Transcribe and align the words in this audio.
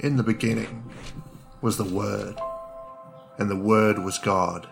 In 0.00 0.16
the 0.16 0.22
beginning 0.22 0.84
was 1.60 1.76
the 1.76 1.82
Word, 1.82 2.40
and 3.36 3.50
the 3.50 3.56
Word 3.56 3.98
was 3.98 4.16
God. 4.18 4.68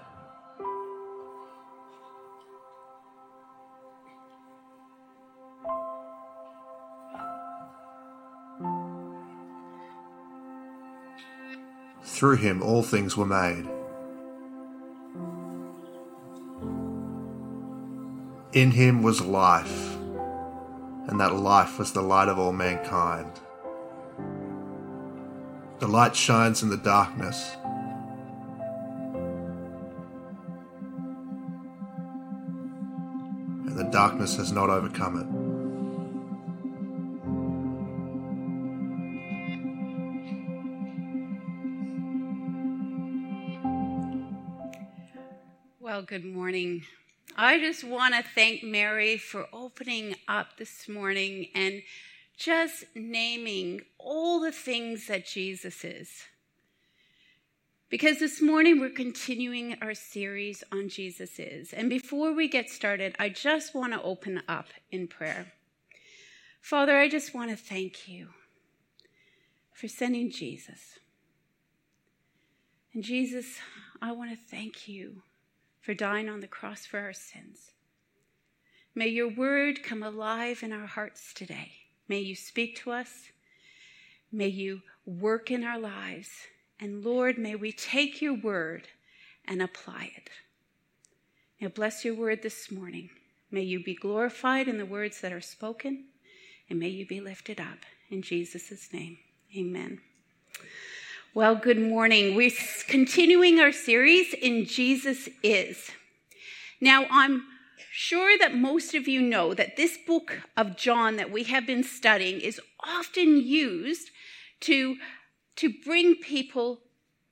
Through 12.05 12.37
him 12.37 12.63
all 12.63 12.85
things 12.85 13.17
were 13.17 13.27
made. 13.27 13.69
In 18.53 18.71
him 18.71 19.03
was 19.03 19.21
life, 19.21 19.97
and 21.09 21.19
that 21.19 21.35
life 21.35 21.81
was 21.81 21.93
the 21.93 22.01
light 22.01 22.29
of 22.29 22.39
all 22.39 22.53
mankind. 22.53 23.41
The 25.79 25.87
light 25.87 26.17
shines 26.17 26.63
in 26.63 26.71
the 26.71 26.79
darkness. 26.79 27.55
And 33.67 33.77
the 33.77 33.85
darkness 33.93 34.37
has 34.37 34.53
not 34.53 34.71
overcome 34.71 35.21
it. 35.21 35.27
Well, 45.79 46.03
good 46.03 46.25
morning. 46.25 46.85
I 47.37 47.59
just 47.59 47.85
want 47.85 48.15
to 48.15 48.23
thank 48.35 48.63
Mary 48.65 49.19
for 49.19 49.47
opening 49.53 50.17
up 50.27 50.57
this 50.57 50.89
morning 50.89 51.49
and 51.55 51.83
just 52.37 52.85
naming 52.95 53.81
all 53.99 54.41
the 54.41 54.53
things 54.53 55.07
that 55.07 55.27
Jesus 55.27 55.85
is. 55.85 56.11
Because 57.89 58.19
this 58.19 58.43
morning 58.43 58.81
we're 58.81 58.91
continuing 58.91 59.77
our 59.81 59.95
series 59.95 60.65
on 60.73 60.89
Jesus 60.89 61.39
is. 61.39 61.73
And 61.73 61.89
before 61.89 62.35
we 62.35 62.49
get 62.49 62.69
started, 62.69 63.15
I 63.19 63.29
just 63.29 63.75
want 63.75 63.93
to 63.93 64.03
open 64.03 64.43
up 64.49 64.67
in 64.91 65.07
prayer. 65.07 65.53
Father, 66.61 66.99
I 66.99 67.09
just 67.09 67.33
want 67.33 67.51
to 67.51 67.57
thank 67.57 68.09
you 68.09 68.31
for 69.73 69.87
sending 69.87 70.31
Jesus. 70.31 70.99
And 72.93 73.05
Jesus, 73.05 73.59
I 74.03 74.13
want 74.13 74.31
to 74.31 74.37
thank 74.37 74.89
you 74.89 75.23
for 75.81 75.95
dying 75.95 76.29
on 76.29 76.41
the 76.41 76.49
cross 76.49 76.85
for 76.85 76.99
our 76.99 77.13
sins. 77.13 77.71
May 78.95 79.09
your 79.09 79.29
word 79.29 79.85
come 79.85 80.03
alive 80.03 80.63
in 80.63 80.73
our 80.73 80.87
hearts 80.87 81.33
today. 81.33 81.86
May 82.09 82.21
you 82.21 82.35
speak 82.35 82.77
to 82.83 82.93
us. 82.93 83.31
May 84.33 84.49
you 84.49 84.83
work 85.05 85.51
in 85.51 85.65
our 85.65 85.79
lives. 85.79 86.31
And 86.79 87.05
Lord, 87.05 87.39
may 87.39 87.55
we 87.55 87.73
take 87.73 88.21
your 88.21 88.35
word 88.35 88.89
and 89.47 89.63
apply 89.63 90.11
it. 90.17 90.31
Now, 91.61 91.69
bless 91.69 92.05
your 92.05 92.15
word 92.15 92.43
this 92.43 92.71
morning. 92.71 93.11
May 93.51 93.63
you 93.63 93.83
be 93.83 93.95
glorified 93.95 94.69
in 94.69 94.77
the 94.77 94.85
words 94.85 95.21
that 95.21 95.33
are 95.33 95.41
spoken, 95.41 96.05
and 96.69 96.79
may 96.79 96.89
you 96.89 97.07
be 97.07 97.21
lifted 97.21 97.61
up. 97.61 97.79
In 98.11 98.21
Jesus' 98.21 98.93
name, 98.93 99.19
amen. 99.57 100.01
Well, 101.33 101.55
good 101.55 101.81
morning. 101.81 102.35
We're 102.35 102.51
continuing 102.89 103.61
our 103.61 103.73
series 103.73 104.35
in 104.35 104.67
Jesus 104.67 105.29
Is. 105.43 105.91
Now, 106.81 107.07
I'm 107.11 107.45
sure 107.91 108.39
that 108.39 108.55
most 108.55 108.95
of 108.95 109.09
you 109.09 109.21
know 109.23 109.55
that 109.55 109.77
this 109.77 109.99
book 110.07 110.39
of 110.57 110.77
John 110.77 111.17
that 111.17 111.31
we 111.31 111.45
have 111.45 111.67
been 111.67 111.85
studying 111.85 112.41
is 112.41 112.61
often 112.85 113.41
used 113.41 114.11
to, 114.61 114.97
to 115.57 115.73
bring 115.85 116.17
people 116.17 116.81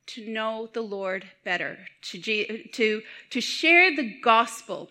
to 0.06 0.28
know 0.28 0.68
the 0.72 0.82
Lord 0.82 1.26
better, 1.44 1.78
to, 2.02 2.68
to, 2.72 3.02
to 3.30 3.40
share 3.40 3.94
the 3.94 4.18
gospel. 4.22 4.90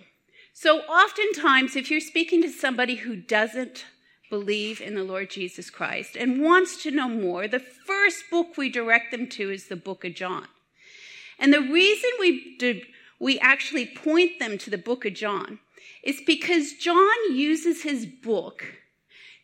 So, 0.53 0.79
oftentimes, 0.81 1.75
if 1.75 1.89
you're 1.89 1.99
speaking 1.99 2.41
to 2.43 2.49
somebody 2.49 2.95
who 2.95 3.15
doesn't 3.15 3.85
believe 4.29 4.81
in 4.81 4.95
the 4.95 5.03
Lord 5.03 5.29
Jesus 5.29 5.69
Christ 5.69 6.15
and 6.15 6.41
wants 6.41 6.81
to 6.83 6.91
know 6.91 7.09
more, 7.09 7.47
the 7.47 7.59
first 7.59 8.23
book 8.31 8.57
we 8.57 8.69
direct 8.69 9.11
them 9.11 9.27
to 9.29 9.51
is 9.51 9.67
the 9.67 9.75
book 9.75 10.03
of 10.03 10.15
John. 10.15 10.47
And 11.37 11.53
the 11.53 11.61
reason 11.61 12.09
we, 12.19 12.55
do, 12.57 12.81
we 13.23 13.39
actually 13.39 13.85
point 13.85 14.37
them 14.37 14.57
to 14.57 14.69
the 14.69 14.77
book 14.77 15.05
of 15.05 15.13
John 15.13 15.59
is 16.03 16.21
because 16.27 16.73
John 16.73 17.33
uses 17.33 17.83
his 17.83 18.05
book 18.05 18.65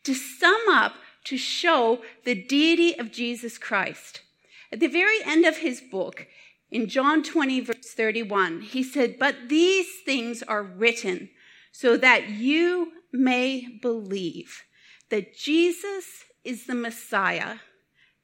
to 0.04 0.14
sum 0.14 0.62
up, 0.70 0.96
to 1.24 1.38
show 1.38 2.02
the 2.26 2.36
deity 2.36 3.00
of 3.00 3.10
Jesus 3.10 3.58
Christ. 3.58 4.22
At 4.70 4.82
the 4.82 4.88
very 4.88 5.24
end 5.26 5.46
of 5.46 5.58
his 5.58 5.80
book, 5.80 6.28
in 6.70 6.90
John 6.90 7.24
20, 7.24 7.62
verse 7.62 7.94
31, 7.96 8.62
he 8.62 8.84
said, 8.84 9.18
But 9.18 9.48
these 9.48 9.88
things 10.06 10.44
are 10.44 10.62
written 10.62 11.30
so 11.72 11.96
that 11.96 12.30
you 12.30 12.92
may 13.14 13.80
believe 13.82 14.64
that 15.10 15.38
Jesus 15.38 16.26
is 16.44 16.66
the 16.66 16.76
Messiah, 16.76 17.60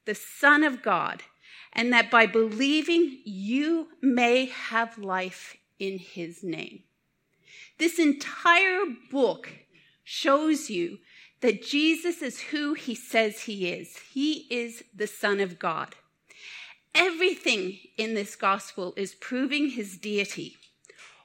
the 0.04 0.14
Son 0.14 0.62
of 0.62 0.82
God, 0.82 1.22
and 1.76 1.92
that 1.92 2.10
by 2.10 2.26
believing 2.26 3.18
you 3.24 3.88
may 4.00 4.46
have 4.46 4.96
life 4.96 5.58
in 5.78 5.98
his 5.98 6.42
name. 6.42 6.82
This 7.78 7.98
entire 7.98 8.86
book 9.10 9.50
shows 10.02 10.70
you 10.70 10.98
that 11.42 11.62
Jesus 11.62 12.22
is 12.22 12.40
who 12.40 12.72
he 12.72 12.94
says 12.94 13.42
he 13.42 13.68
is. 13.68 13.98
He 14.12 14.46
is 14.50 14.82
the 14.94 15.06
Son 15.06 15.38
of 15.38 15.58
God. 15.58 15.94
Everything 16.94 17.78
in 17.98 18.14
this 18.14 18.36
gospel 18.36 18.94
is 18.96 19.14
proving 19.14 19.68
his 19.68 19.98
deity. 19.98 20.56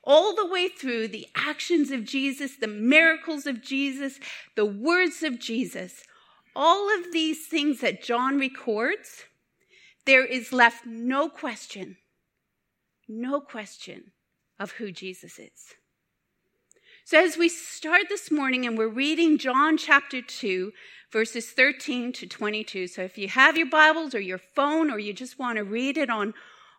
All 0.03 0.35
the 0.35 0.47
way 0.47 0.67
through 0.67 1.07
the 1.07 1.27
actions 1.33 1.91
of 1.91 2.03
Jesus, 2.03 2.57
the 2.57 2.67
miracles 2.67 3.45
of 3.45 3.61
Jesus, 3.61 4.19
the 4.55 4.65
words 4.65 5.23
of 5.23 5.39
Jesus, 5.39 6.03
all 6.53 6.93
of 6.99 7.13
these 7.13 7.47
things 7.47 7.79
that 7.79 8.03
John 8.03 8.37
records, 8.37 9.23
there 10.05 10.25
is 10.25 10.51
left 10.51 10.85
no 10.85 11.29
question, 11.29 11.97
no 13.07 13.39
question 13.39 14.11
of 14.59 14.73
who 14.73 14.91
Jesus 14.91 15.39
is. 15.39 15.75
So, 17.03 17.23
as 17.23 17.35
we 17.35 17.49
start 17.49 18.03
this 18.09 18.31
morning 18.31 18.65
and 18.65 18.77
we're 18.77 18.87
reading 18.87 19.37
John 19.37 19.75
chapter 19.77 20.21
2, 20.21 20.71
verses 21.11 21.51
13 21.51 22.13
to 22.13 22.27
22. 22.27 22.87
So, 22.87 23.01
if 23.01 23.17
you 23.17 23.27
have 23.27 23.57
your 23.57 23.69
Bibles 23.69 24.13
or 24.15 24.19
your 24.19 24.37
phone 24.37 24.91
or 24.91 24.99
you 24.99 25.11
just 25.11 25.39
want 25.39 25.57
to 25.57 25.63
read 25.63 25.97
it 25.97 26.09
on, 26.09 26.33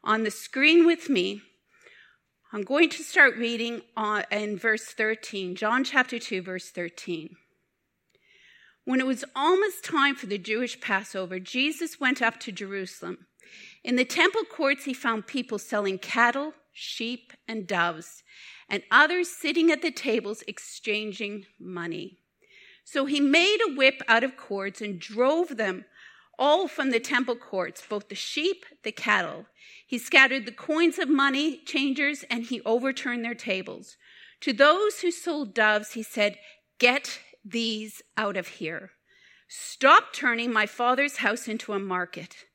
on 0.04 0.22
the 0.22 0.30
screen 0.30 0.86
with 0.86 1.10
me, 1.10 1.42
I'm 2.52 2.62
going 2.62 2.88
to 2.90 3.02
start 3.02 3.36
reading 3.36 3.82
on, 3.96 4.24
in 4.30 4.58
verse 4.58 4.84
13, 4.84 5.56
John 5.56 5.84
chapter 5.84 6.18
2, 6.18 6.42
verse 6.42 6.70
13. 6.70 7.36
When 8.84 9.00
it 9.00 9.06
was 9.06 9.24
almost 9.36 9.84
time 9.84 10.14
for 10.14 10.26
the 10.26 10.38
Jewish 10.38 10.80
Passover, 10.80 11.38
Jesus 11.38 12.00
went 12.00 12.20
up 12.20 12.40
to 12.40 12.52
Jerusalem. 12.52 13.26
In 13.84 13.96
the 13.96 14.04
temple 14.04 14.42
courts, 14.44 14.84
he 14.84 14.94
found 14.94 15.26
people 15.26 15.58
selling 15.58 15.98
cattle, 15.98 16.54
sheep, 16.72 17.32
and 17.46 17.66
doves 17.66 18.22
and 18.72 18.82
others 18.90 19.28
sitting 19.28 19.70
at 19.70 19.82
the 19.82 19.90
tables 19.90 20.42
exchanging 20.48 21.44
money. 21.60 22.16
So 22.84 23.04
he 23.04 23.20
made 23.20 23.58
a 23.60 23.74
whip 23.74 24.02
out 24.08 24.24
of 24.24 24.38
cords 24.38 24.80
and 24.80 24.98
drove 24.98 25.58
them 25.58 25.84
all 26.38 26.66
from 26.66 26.90
the 26.90 26.98
temple 26.98 27.36
courts, 27.36 27.82
both 27.86 28.08
the 28.08 28.14
sheep, 28.14 28.64
the 28.82 28.90
cattle. 28.90 29.44
He 29.86 29.98
scattered 29.98 30.46
the 30.46 30.52
coins 30.52 30.98
of 30.98 31.10
money 31.10 31.58
changers 31.66 32.24
and 32.30 32.44
he 32.44 32.62
overturned 32.62 33.24
their 33.24 33.34
tables. 33.34 33.98
To 34.40 34.54
those 34.54 35.00
who 35.00 35.10
sold 35.10 35.54
doves, 35.54 35.92
he 35.92 36.02
said, 36.02 36.38
Get 36.78 37.20
these 37.44 38.02
out 38.16 38.36
of 38.36 38.48
here. 38.48 38.90
Stop 39.48 40.12
turning 40.12 40.52
my 40.52 40.66
father's 40.66 41.18
house 41.18 41.46
into 41.48 41.72
a 41.72 41.78
market. 41.78 42.46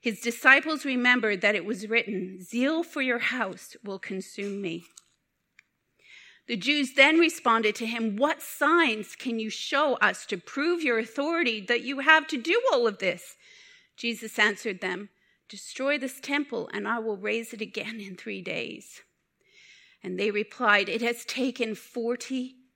His 0.00 0.20
disciples 0.20 0.84
remembered 0.84 1.40
that 1.40 1.56
it 1.56 1.64
was 1.64 1.88
written, 1.88 2.40
Zeal 2.40 2.84
for 2.84 3.02
your 3.02 3.18
house 3.18 3.76
will 3.82 3.98
consume 3.98 4.62
me. 4.62 4.84
The 6.46 6.56
Jews 6.56 6.94
then 6.94 7.18
responded 7.18 7.74
to 7.76 7.86
him, 7.86 8.14
What 8.14 8.40
signs 8.40 9.16
can 9.16 9.40
you 9.40 9.50
show 9.50 9.94
us 9.94 10.24
to 10.26 10.36
prove 10.36 10.82
your 10.82 10.98
authority 10.98 11.60
that 11.62 11.82
you 11.82 12.00
have 12.00 12.28
to 12.28 12.40
do 12.40 12.62
all 12.72 12.86
of 12.86 12.98
this? 12.98 13.36
Jesus 13.96 14.38
answered 14.38 14.80
them, 14.80 15.08
Destroy 15.48 15.98
this 15.98 16.20
temple, 16.20 16.68
and 16.72 16.86
I 16.86 16.98
will 17.00 17.16
raise 17.16 17.52
it 17.52 17.60
again 17.60 18.00
in 18.00 18.16
three 18.16 18.42
days. 18.42 19.02
And 20.02 20.18
they 20.18 20.30
replied, 20.30 20.88
It 20.88 21.02
has 21.02 21.24
taken 21.24 21.74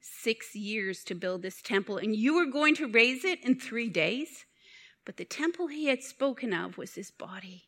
46 0.00 0.54
years 0.54 1.04
to 1.04 1.14
build 1.14 1.42
this 1.42 1.60
temple, 1.60 1.98
and 1.98 2.16
you 2.16 2.36
are 2.38 2.50
going 2.50 2.74
to 2.76 2.86
raise 2.86 3.24
it 3.24 3.44
in 3.44 3.58
three 3.58 3.88
days? 3.88 4.46
But 5.04 5.18
the 5.18 5.24
temple 5.26 5.66
he 5.66 5.86
had 5.86 6.02
spoken 6.02 6.54
of 6.54 6.78
was 6.78 6.94
his 6.94 7.10
body. 7.10 7.64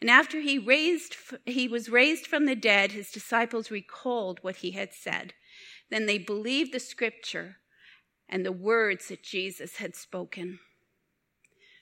And 0.00 0.10
after 0.10 0.40
he 0.40 0.58
raised 0.58 1.16
he 1.44 1.68
was 1.68 1.88
raised 1.88 2.26
from 2.26 2.46
the 2.46 2.56
dead, 2.56 2.92
his 2.92 3.10
disciples 3.10 3.70
recalled 3.70 4.38
what 4.42 4.56
he 4.56 4.72
had 4.72 4.92
said. 4.92 5.34
Then 5.90 6.06
they 6.06 6.18
believed 6.18 6.72
the 6.72 6.80
scripture 6.80 7.56
and 8.28 8.44
the 8.44 8.52
words 8.52 9.08
that 9.08 9.22
Jesus 9.22 9.76
had 9.76 9.94
spoken. 9.94 10.58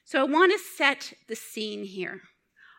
So 0.05 0.21
I 0.21 0.25
want 0.25 0.53
to 0.53 0.59
set 0.59 1.15
the 1.29 1.37
scene 1.37 1.85
here. 1.85 2.23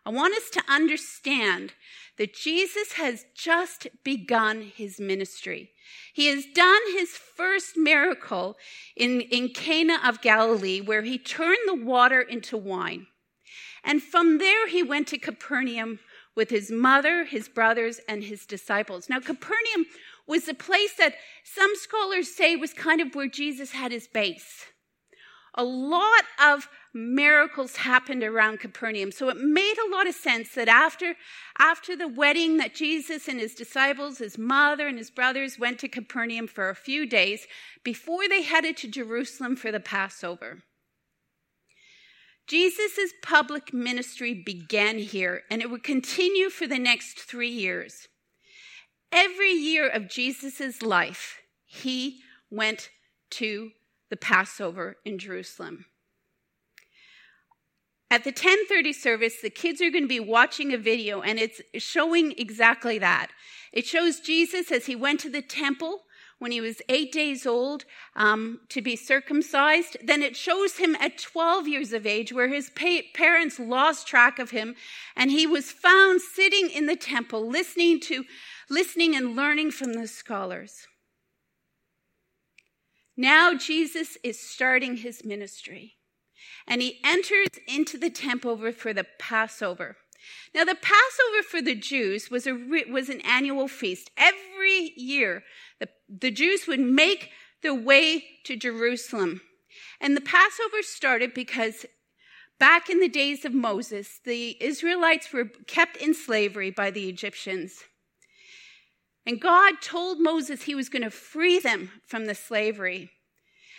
I 0.06 0.12
want 0.12 0.36
us 0.36 0.50
to 0.52 0.64
understand 0.70 1.74
that 2.18 2.36
Jesus 2.36 2.94
has 2.94 3.26
just 3.36 3.88
begun 4.04 4.62
his 4.62 5.00
ministry. 5.00 5.72
He 6.14 6.28
has 6.28 6.46
done 6.54 6.82
his 6.94 7.10
first 7.10 7.76
miracle 7.76 8.56
in, 8.96 9.22
in 9.22 9.50
Cana 9.50 10.00
of 10.06 10.22
Galilee, 10.22 10.80
where 10.80 11.02
he 11.02 11.18
turned 11.18 11.58
the 11.66 11.76
water 11.76 12.22
into 12.22 12.56
wine. 12.56 13.08
And 13.84 14.02
from 14.02 14.38
there, 14.38 14.68
he 14.68 14.84
went 14.84 15.08
to 15.10 15.18
Capernaum 15.18 16.00
with 16.36 16.50
his 16.50 16.72
mother, 16.72 17.26
his 17.26 17.48
brothers, 17.48 18.00
and 18.08 18.24
his 18.24 18.46
disciples. 18.46 19.10
Now, 19.10 19.20
Capernaum 19.20 19.86
was 20.28 20.46
the 20.46 20.54
place 20.54 20.94
that 20.98 21.16
some 21.44 21.72
scholars 21.76 22.36
say 22.36 22.56
was 22.56 22.74
kind 22.74 23.02
of 23.02 23.16
where 23.16 23.28
Jesus 23.28 23.72
had 23.72 23.92
his 23.92 24.08
base. 24.08 24.66
A 25.54 25.64
lot 25.64 26.24
of 26.44 26.68
miracles 26.96 27.76
happened 27.76 28.24
around 28.24 28.62
Capernaum. 28.62 29.12
So 29.12 29.28
it 29.30 29.38
made 29.38 29.76
a 29.78 29.92
lot 29.92 30.08
of 30.08 30.16
sense 30.16 30.54
that 30.56 30.70
after, 30.70 31.16
after 31.60 31.96
the 31.96 32.08
wedding 32.08 32.58
that 32.58 32.74
Jesus 32.74 33.28
and 33.28 33.40
his 33.40 33.54
disciples, 33.54 34.20
his 34.20 34.38
mother 34.38 34.88
and 34.88 34.98
his 34.98 35.12
brothers 35.12 35.60
went 35.60 35.78
to 35.80 35.90
Capernaum 35.90 36.48
for 36.48 36.70
a 36.70 36.76
few 36.76 37.06
days 37.06 37.46
before 37.84 38.30
they 38.30 38.42
headed 38.42 38.78
to 38.78 38.88
Jerusalem 38.88 39.58
for 39.58 39.72
the 39.72 39.80
Passover. 39.80 40.64
Jesus' 42.48 43.14
public 43.22 43.74
ministry 43.74 44.34
began 44.34 45.00
here 45.00 45.44
and 45.50 45.62
it 45.62 45.70
would 45.70 45.84
continue 45.84 46.50
for 46.50 46.66
the 46.66 46.80
next 46.80 47.20
three 47.20 47.50
years. 47.50 48.08
Every 49.12 49.52
year 49.52 49.90
of 49.90 50.10
Jesus' 50.10 50.82
life, 50.82 51.42
he 51.66 52.22
went 52.50 52.90
to 53.32 53.72
the 54.10 54.18
Passover 54.18 54.98
in 55.04 55.18
Jerusalem. 55.18 55.86
At 58.12 58.24
the 58.24 58.32
10:30 58.32 58.94
service, 58.94 59.42
the 59.42 59.50
kids 59.50 59.82
are 59.82 59.90
going 59.90 60.04
to 60.04 60.08
be 60.08 60.20
watching 60.20 60.74
a 60.74 60.78
video 60.78 61.22
and 61.22 61.40
it's 61.40 61.62
showing 61.78 62.34
exactly 62.38 63.00
that. 63.00 63.32
It 63.74 63.86
shows 63.86 64.20
Jesus 64.20 64.72
as 64.72 64.86
he 64.86 64.96
went 64.96 65.20
to 65.22 65.30
the 65.30 65.42
temple 65.42 66.04
when 66.38 66.52
he 66.52 66.62
was 66.62 66.82
eight 66.90 67.12
days 67.12 67.46
old 67.46 67.86
um, 68.16 68.60
to 68.70 68.82
be 68.82 68.96
circumcised. 68.96 69.98
Then 70.04 70.22
it 70.22 70.36
shows 70.36 70.78
him 70.78 70.96
at 71.00 71.18
12 71.18 71.68
years 71.68 71.94
of 71.94 72.06
age, 72.06 72.32
where 72.32 72.50
his 72.50 72.70
pa- 72.70 73.08
parents 73.14 73.60
lost 73.60 74.08
track 74.08 74.38
of 74.38 74.52
him, 74.52 74.76
and 75.16 75.32
he 75.32 75.48
was 75.48 75.72
found 75.72 76.22
sitting 76.22 76.70
in 76.70 76.86
the 76.86 76.96
temple, 76.96 77.48
listening 77.48 78.00
to, 78.02 78.26
listening 78.70 79.16
and 79.16 79.36
learning 79.36 79.72
from 79.72 79.94
the 79.94 80.08
scholars. 80.08 80.88
Now 83.18 83.54
Jesus 83.54 84.18
is 84.24 84.40
starting 84.40 84.98
his 84.98 85.24
ministry 85.24 85.95
and 86.68 86.82
he 86.82 87.00
enters 87.04 87.50
into 87.68 87.98
the 87.98 88.10
temple 88.10 88.72
for 88.72 88.94
the 88.94 89.06
Passover. 89.20 89.98
Now, 90.54 90.64
the 90.64 90.76
Passover 90.76 91.44
for 91.48 91.62
the 91.62 91.76
Jews 91.76 92.32
was, 92.32 92.48
a, 92.48 92.54
was 92.90 93.10
an 93.10 93.22
annual 93.22 93.68
feast. 93.68 94.10
Every 94.18 94.94
year, 94.96 95.44
the, 95.80 95.90
the 96.10 96.32
Jews 96.32 96.68
would 96.68 96.80
make 96.80 97.30
their 97.62 97.76
way 97.76 98.24
to 98.46 98.56
Jerusalem. 98.56 99.42
And 100.00 100.16
the 100.16 100.22
Passover 100.22 100.82
started 100.82 101.34
because 101.34 101.86
back 102.60 102.90
in 102.90 103.00
the 103.00 103.10
days 103.10 103.46
of 103.46 103.54
Moses, 103.54 104.20
the 104.24 104.58
Israelites 104.60 105.32
were 105.32 105.46
kept 105.68 105.98
in 105.98 106.14
slavery 106.14 106.72
by 106.72 106.90
the 106.90 107.08
Egyptians. 107.10 107.84
And 109.26 109.42
God 109.42 109.76
told 109.82 110.20
Moses 110.20 110.64
he 110.64 110.76
was 110.76 110.90
going 110.90 111.02
to 111.02 111.10
free 111.10 111.60
them 111.60 111.92
from 112.06 112.26
the 112.26 112.36
slavery. 112.36 113.12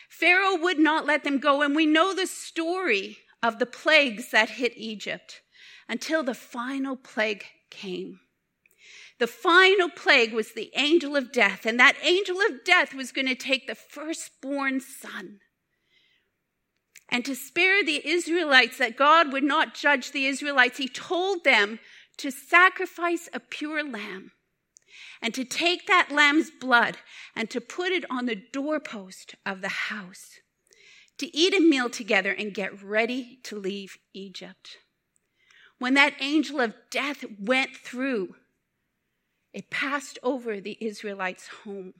Pharaoh 0.09 0.57
would 0.57 0.79
not 0.79 1.07
let 1.07 1.25
them 1.25 1.39
go, 1.39 1.63
and 1.63 1.75
we 1.75 1.87
know 1.87 2.15
the 2.15 2.27
story 2.27 3.19
of 3.43 3.59
the 3.59 3.67
plagues 3.67 4.31
that 4.31 4.51
hit 4.51 4.73
Egypt 4.77 5.43
until 5.89 6.23
the 6.23 6.35
final 6.35 6.97
plague 6.97 7.45
came. 7.71 8.21
The 9.19 9.27
final 9.27 9.89
plague 9.89 10.33
was 10.33 10.53
the 10.53 10.71
angel 10.75 11.17
of 11.17 11.33
death, 11.33 11.65
and 11.65 11.81
that 11.81 11.97
angel 12.03 12.37
of 12.41 12.65
death 12.65 12.95
was 12.95 13.13
going 13.13 13.29
to 13.29 13.35
take 13.35 13.67
the 13.67 13.75
firstborn 13.75 14.81
son. 14.81 15.41
And 17.09 17.25
to 17.25 17.35
spare 17.35 17.85
the 17.85 18.07
Israelites, 18.07 18.79
that 18.79 18.97
God 18.97 19.33
would 19.33 19.45
not 19.45 19.75
judge 19.75 20.11
the 20.11 20.27
Israelites, 20.27 20.79
he 20.79 20.89
told 20.89 21.45
them 21.45 21.79
to 22.19 22.31
sacrifice 22.31 23.29
a 23.33 23.41
pure 23.41 23.83
lamb 23.83 24.33
and 25.23 25.35
to 25.35 25.45
take 25.45 25.87
that 25.87 26.11
lamb's 26.11 26.51
blood 26.51 26.99
and 27.35 27.51
to 27.51 27.61
put 27.61 27.93
it 27.93 28.05
on 28.11 28.27
the 28.27 28.35
doorpost 28.37 29.35
of 29.45 29.61
the 29.61 29.69
house, 29.69 30.41
to 31.19 31.35
eat 31.37 31.55
a 31.55 31.61
meal 31.61 31.89
together 31.89 32.33
and 32.33 32.55
get 32.55 32.83
ready 32.83 33.39
to 33.45 33.59
leave 33.59 33.99
Egypt. 34.13 34.79
When 35.79 35.95
that 35.95 36.15
angel 36.21 36.61
of 36.61 36.75
death 36.91 37.25
went 37.39 37.77
through, 37.77 38.37
it 39.53 39.71
passed 39.71 40.19
over 40.23 40.61
the 40.61 40.77
Israelites' 40.81 41.49
home. 41.65 41.95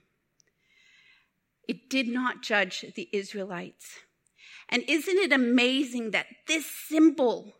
It 1.67 1.89
did 1.89 2.07
not 2.07 2.41
judge 2.41 2.85
the 2.95 3.09
Israelites. 3.11 3.99
And 4.69 4.83
isn't 4.87 5.17
it 5.17 5.31
amazing 5.31 6.11
that 6.11 6.27
this 6.47 6.65
symbol 6.65 7.56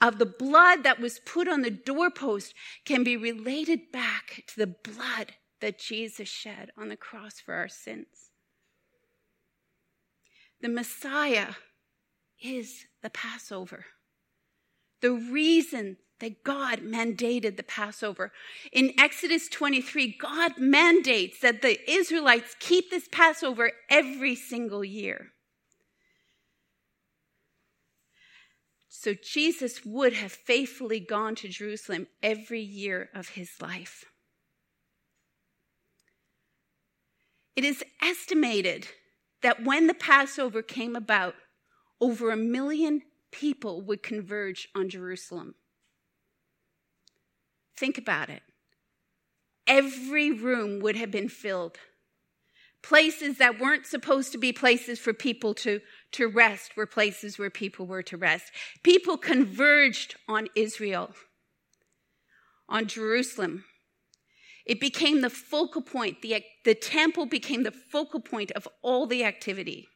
of 0.00 0.18
the 0.18 0.26
blood 0.26 0.82
that 0.84 1.00
was 1.00 1.20
put 1.20 1.48
on 1.48 1.62
the 1.62 1.70
doorpost 1.70 2.54
can 2.84 3.04
be 3.04 3.16
related 3.16 3.92
back 3.92 4.44
to 4.48 4.56
the 4.56 4.66
blood 4.66 5.32
that 5.60 5.78
Jesus 5.78 6.28
shed 6.28 6.70
on 6.76 6.88
the 6.88 6.96
cross 6.96 7.38
for 7.38 7.54
our 7.54 7.68
sins. 7.68 8.30
The 10.60 10.68
Messiah 10.68 11.54
is 12.42 12.86
the 13.02 13.10
Passover. 13.10 13.84
The 15.00 15.12
reason 15.12 15.96
that 16.20 16.44
God 16.44 16.80
mandated 16.80 17.56
the 17.56 17.62
Passover. 17.62 18.30
In 18.72 18.92
Exodus 18.98 19.48
23, 19.48 20.16
God 20.20 20.58
mandates 20.58 21.40
that 21.40 21.62
the 21.62 21.78
Israelites 21.90 22.54
keep 22.60 22.90
this 22.90 23.08
Passover 23.10 23.72
every 23.88 24.34
single 24.34 24.84
year. 24.84 25.32
So 29.00 29.14
Jesus 29.14 29.82
would 29.86 30.12
have 30.12 30.30
faithfully 30.30 31.00
gone 31.00 31.34
to 31.36 31.48
Jerusalem 31.48 32.06
every 32.22 32.60
year 32.60 33.08
of 33.14 33.30
his 33.30 33.52
life. 33.58 34.04
It 37.56 37.64
is 37.64 37.82
estimated 38.02 38.88
that 39.40 39.64
when 39.64 39.86
the 39.86 39.94
Passover 39.94 40.60
came 40.60 40.94
about, 40.94 41.34
over 41.98 42.30
a 42.30 42.36
million 42.36 43.00
people 43.32 43.80
would 43.80 44.02
converge 44.02 44.68
on 44.74 44.90
Jerusalem. 44.90 45.54
Think 47.78 47.96
about 47.96 48.28
it. 48.28 48.42
Every 49.66 50.30
room 50.30 50.78
would 50.80 50.96
have 50.96 51.10
been 51.10 51.30
filled. 51.30 51.78
Places 52.82 53.38
that 53.38 53.58
weren't 53.58 53.86
supposed 53.86 54.30
to 54.32 54.38
be 54.38 54.52
places 54.52 54.98
for 54.98 55.14
people 55.14 55.54
to 55.54 55.80
to 56.12 56.28
rest 56.28 56.76
were 56.76 56.86
places 56.86 57.38
where 57.38 57.50
people 57.50 57.86
were 57.86 58.02
to 58.02 58.16
rest. 58.16 58.52
People 58.82 59.16
converged 59.16 60.16
on 60.28 60.48
Israel, 60.54 61.14
on 62.68 62.86
Jerusalem. 62.86 63.64
It 64.66 64.80
became 64.80 65.20
the 65.20 65.30
focal 65.30 65.82
point. 65.82 66.22
The, 66.22 66.44
the 66.64 66.74
temple 66.74 67.26
became 67.26 67.62
the 67.62 67.70
focal 67.70 68.20
point 68.20 68.50
of 68.52 68.68
all 68.82 69.06
the 69.06 69.24
activity. 69.24 69.88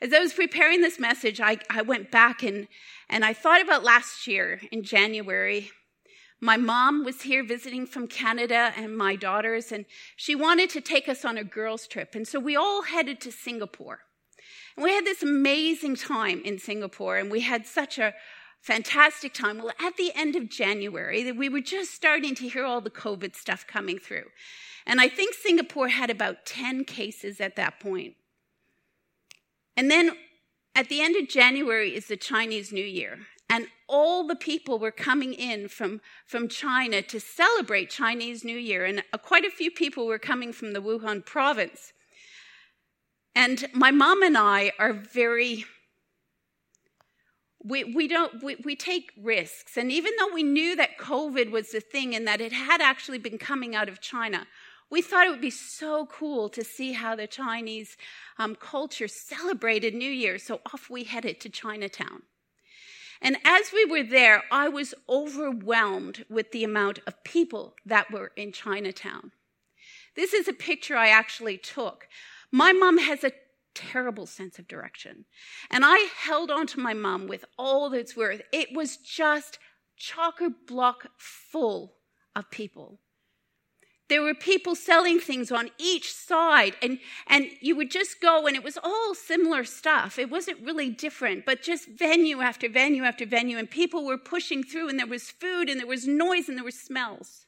As 0.00 0.12
I 0.12 0.18
was 0.18 0.34
preparing 0.34 0.82
this 0.82 1.00
message, 1.00 1.40
I, 1.40 1.58
I 1.70 1.82
went 1.82 2.10
back 2.10 2.42
and, 2.42 2.68
and 3.08 3.24
I 3.24 3.32
thought 3.32 3.62
about 3.62 3.82
last 3.82 4.26
year 4.26 4.60
in 4.70 4.82
January. 4.82 5.70
My 6.38 6.58
mom 6.58 7.02
was 7.02 7.22
here 7.22 7.42
visiting 7.42 7.86
from 7.86 8.08
Canada 8.08 8.72
and 8.76 8.96
my 8.96 9.16
daughters, 9.16 9.72
and 9.72 9.86
she 10.16 10.34
wanted 10.34 10.68
to 10.70 10.82
take 10.82 11.08
us 11.08 11.24
on 11.24 11.38
a 11.38 11.44
girls' 11.44 11.86
trip. 11.86 12.14
And 12.14 12.28
so 12.28 12.38
we 12.38 12.54
all 12.54 12.82
headed 12.82 13.22
to 13.22 13.32
Singapore. 13.32 14.00
And 14.76 14.84
we 14.84 14.92
had 14.92 15.04
this 15.04 15.22
amazing 15.22 15.96
time 15.96 16.42
in 16.44 16.58
Singapore, 16.58 17.16
and 17.16 17.30
we 17.30 17.40
had 17.40 17.66
such 17.66 17.98
a 17.98 18.14
fantastic 18.60 19.32
time. 19.32 19.58
Well, 19.58 19.72
at 19.80 19.96
the 19.96 20.12
end 20.14 20.36
of 20.36 20.50
January, 20.50 21.30
we 21.32 21.48
were 21.48 21.60
just 21.60 21.94
starting 21.94 22.34
to 22.34 22.48
hear 22.48 22.64
all 22.64 22.80
the 22.80 22.90
COVID 22.90 23.34
stuff 23.34 23.66
coming 23.66 23.98
through. 23.98 24.26
And 24.86 25.00
I 25.00 25.08
think 25.08 25.34
Singapore 25.34 25.88
had 25.88 26.10
about 26.10 26.46
10 26.46 26.84
cases 26.84 27.40
at 27.40 27.56
that 27.56 27.80
point. 27.80 28.14
And 29.76 29.90
then 29.90 30.12
at 30.74 30.88
the 30.88 31.00
end 31.00 31.16
of 31.16 31.28
January 31.28 31.94
is 31.94 32.06
the 32.06 32.16
Chinese 32.16 32.72
New 32.72 32.84
Year. 32.84 33.18
And 33.48 33.68
all 33.88 34.26
the 34.26 34.36
people 34.36 34.78
were 34.78 34.90
coming 34.90 35.32
in 35.32 35.68
from, 35.68 36.00
from 36.26 36.48
China 36.48 37.02
to 37.02 37.20
celebrate 37.20 37.90
Chinese 37.90 38.44
New 38.44 38.58
Year. 38.58 38.84
And 38.84 39.02
quite 39.22 39.44
a 39.44 39.50
few 39.50 39.70
people 39.70 40.06
were 40.06 40.18
coming 40.18 40.52
from 40.52 40.72
the 40.72 40.82
Wuhan 40.82 41.24
province. 41.24 41.92
And 43.36 43.66
my 43.74 43.90
mom 43.90 44.22
and 44.22 44.36
I 44.36 44.72
are 44.78 44.94
very, 44.94 45.66
we, 47.62 47.84
we 47.84 48.08
don't, 48.08 48.42
we, 48.42 48.56
we 48.64 48.74
take 48.74 49.12
risks. 49.22 49.76
And 49.76 49.92
even 49.92 50.14
though 50.18 50.32
we 50.32 50.42
knew 50.42 50.74
that 50.76 50.96
COVID 50.98 51.50
was 51.50 51.70
the 51.70 51.80
thing 51.80 52.14
and 52.14 52.26
that 52.26 52.40
it 52.40 52.52
had 52.52 52.80
actually 52.80 53.18
been 53.18 53.36
coming 53.36 53.76
out 53.76 53.90
of 53.90 54.00
China, 54.00 54.46
we 54.88 55.02
thought 55.02 55.26
it 55.26 55.30
would 55.30 55.42
be 55.42 55.50
so 55.50 56.06
cool 56.06 56.48
to 56.48 56.64
see 56.64 56.92
how 56.92 57.14
the 57.14 57.26
Chinese 57.26 57.98
um, 58.38 58.54
culture 58.54 59.06
celebrated 59.06 59.94
New 59.94 60.10
Year. 60.10 60.38
So 60.38 60.60
off 60.72 60.88
we 60.88 61.04
headed 61.04 61.38
to 61.40 61.50
Chinatown. 61.50 62.22
And 63.20 63.36
as 63.44 63.70
we 63.70 63.84
were 63.84 64.02
there, 64.02 64.44
I 64.50 64.68
was 64.68 64.94
overwhelmed 65.10 66.24
with 66.30 66.52
the 66.52 66.64
amount 66.64 67.00
of 67.06 67.22
people 67.22 67.74
that 67.84 68.10
were 68.10 68.32
in 68.34 68.52
Chinatown. 68.52 69.32
This 70.14 70.32
is 70.32 70.48
a 70.48 70.54
picture 70.54 70.96
I 70.96 71.08
actually 71.08 71.58
took. 71.58 72.08
My 72.50 72.72
mom 72.72 72.98
has 72.98 73.24
a 73.24 73.32
terrible 73.74 74.26
sense 74.26 74.58
of 74.58 74.66
direction. 74.66 75.26
And 75.70 75.84
I 75.84 76.08
held 76.18 76.50
on 76.50 76.66
to 76.68 76.80
my 76.80 76.94
mom 76.94 77.26
with 77.26 77.44
all 77.58 77.90
that's 77.90 78.16
worth. 78.16 78.42
It 78.52 78.68
was 78.74 78.96
just 78.96 79.58
chocker 80.00 80.52
block 80.66 81.08
full 81.18 81.94
of 82.34 82.50
people. 82.50 83.00
There 84.08 84.22
were 84.22 84.34
people 84.34 84.76
selling 84.76 85.18
things 85.18 85.50
on 85.50 85.70
each 85.78 86.12
side, 86.12 86.76
and, 86.80 87.00
and 87.26 87.46
you 87.60 87.74
would 87.74 87.90
just 87.90 88.20
go, 88.20 88.46
and 88.46 88.54
it 88.54 88.62
was 88.62 88.78
all 88.82 89.16
similar 89.16 89.64
stuff. 89.64 90.16
It 90.16 90.30
wasn't 90.30 90.64
really 90.64 90.90
different, 90.90 91.44
but 91.44 91.60
just 91.60 91.88
venue 91.88 92.40
after 92.40 92.68
venue 92.68 93.02
after 93.02 93.26
venue, 93.26 93.58
and 93.58 93.68
people 93.68 94.06
were 94.06 94.16
pushing 94.16 94.62
through, 94.62 94.88
and 94.88 94.98
there 94.98 95.08
was 95.08 95.30
food, 95.30 95.68
and 95.68 95.80
there 95.80 95.88
was 95.88 96.06
noise, 96.06 96.48
and 96.48 96.56
there 96.56 96.64
were 96.64 96.70
smells 96.70 97.46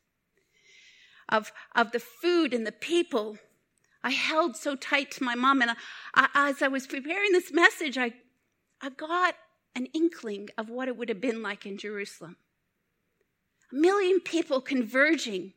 of, 1.29 1.53
of 1.77 1.93
the 1.93 2.01
food 2.01 2.53
and 2.53 2.67
the 2.67 2.73
people. 2.73 3.39
I 4.03 4.11
held 4.11 4.57
so 4.57 4.77
tight 4.77 5.11
to 5.13 5.25
my 5.25 5.35
mom, 5.35 5.61
and 5.61 5.73
uh, 5.73 5.75
I, 6.15 6.29
as 6.51 6.63
I 6.63 6.69
was 6.69 6.87
preparing 6.87 7.33
this 7.33 7.53
message, 7.53 7.99
I, 7.99 8.13
I 8.81 8.91
got 8.91 9.35
an 9.75 9.87
inkling 9.87 10.49
of 10.57 10.69
what 10.71 10.89
it 10.89 10.97
would 10.97 11.09
have 11.09 11.21
been 11.21 11.43
like 11.43 11.67
in 11.67 11.79
Jerusalem. 11.79 12.37
A 13.73 13.75
million 13.75 14.21
people 14.21 14.61
converging 14.61 15.55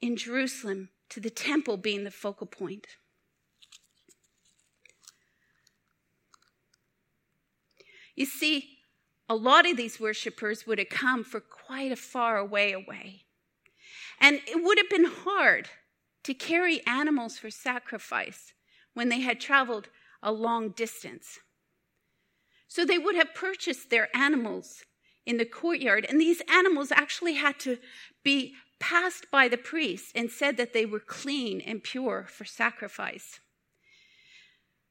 in 0.00 0.16
Jerusalem 0.16 0.90
to 1.10 1.20
the 1.20 1.30
temple 1.30 1.76
being 1.76 2.04
the 2.04 2.10
focal 2.10 2.46
point. 2.46 2.86
You 8.14 8.26
see, 8.26 8.78
a 9.28 9.34
lot 9.34 9.68
of 9.68 9.76
these 9.76 9.98
worshippers 9.98 10.66
would 10.66 10.78
have 10.78 10.90
come 10.90 11.24
for 11.24 11.40
quite 11.40 11.92
a 11.92 11.96
far 11.96 12.36
away 12.36 12.72
away. 12.72 13.24
And 14.20 14.40
it 14.46 14.62
would 14.62 14.78
have 14.78 14.90
been 14.90 15.06
hard 15.06 15.68
to 16.24 16.34
carry 16.34 16.84
animals 16.86 17.38
for 17.38 17.50
sacrifice 17.50 18.52
when 18.94 19.08
they 19.08 19.20
had 19.20 19.40
traveled 19.40 19.88
a 20.22 20.32
long 20.32 20.70
distance. 20.70 21.38
So 22.68 22.84
they 22.84 22.98
would 22.98 23.16
have 23.16 23.34
purchased 23.34 23.90
their 23.90 24.08
animals 24.16 24.84
in 25.26 25.36
the 25.36 25.44
courtyard, 25.44 26.06
and 26.08 26.20
these 26.20 26.42
animals 26.48 26.90
actually 26.90 27.34
had 27.34 27.58
to 27.60 27.78
be 28.24 28.54
passed 28.80 29.30
by 29.30 29.46
the 29.46 29.56
priest 29.56 30.12
and 30.14 30.30
said 30.30 30.56
that 30.56 30.72
they 30.72 30.84
were 30.84 31.00
clean 31.00 31.60
and 31.60 31.82
pure 31.82 32.26
for 32.28 32.44
sacrifice. 32.44 33.38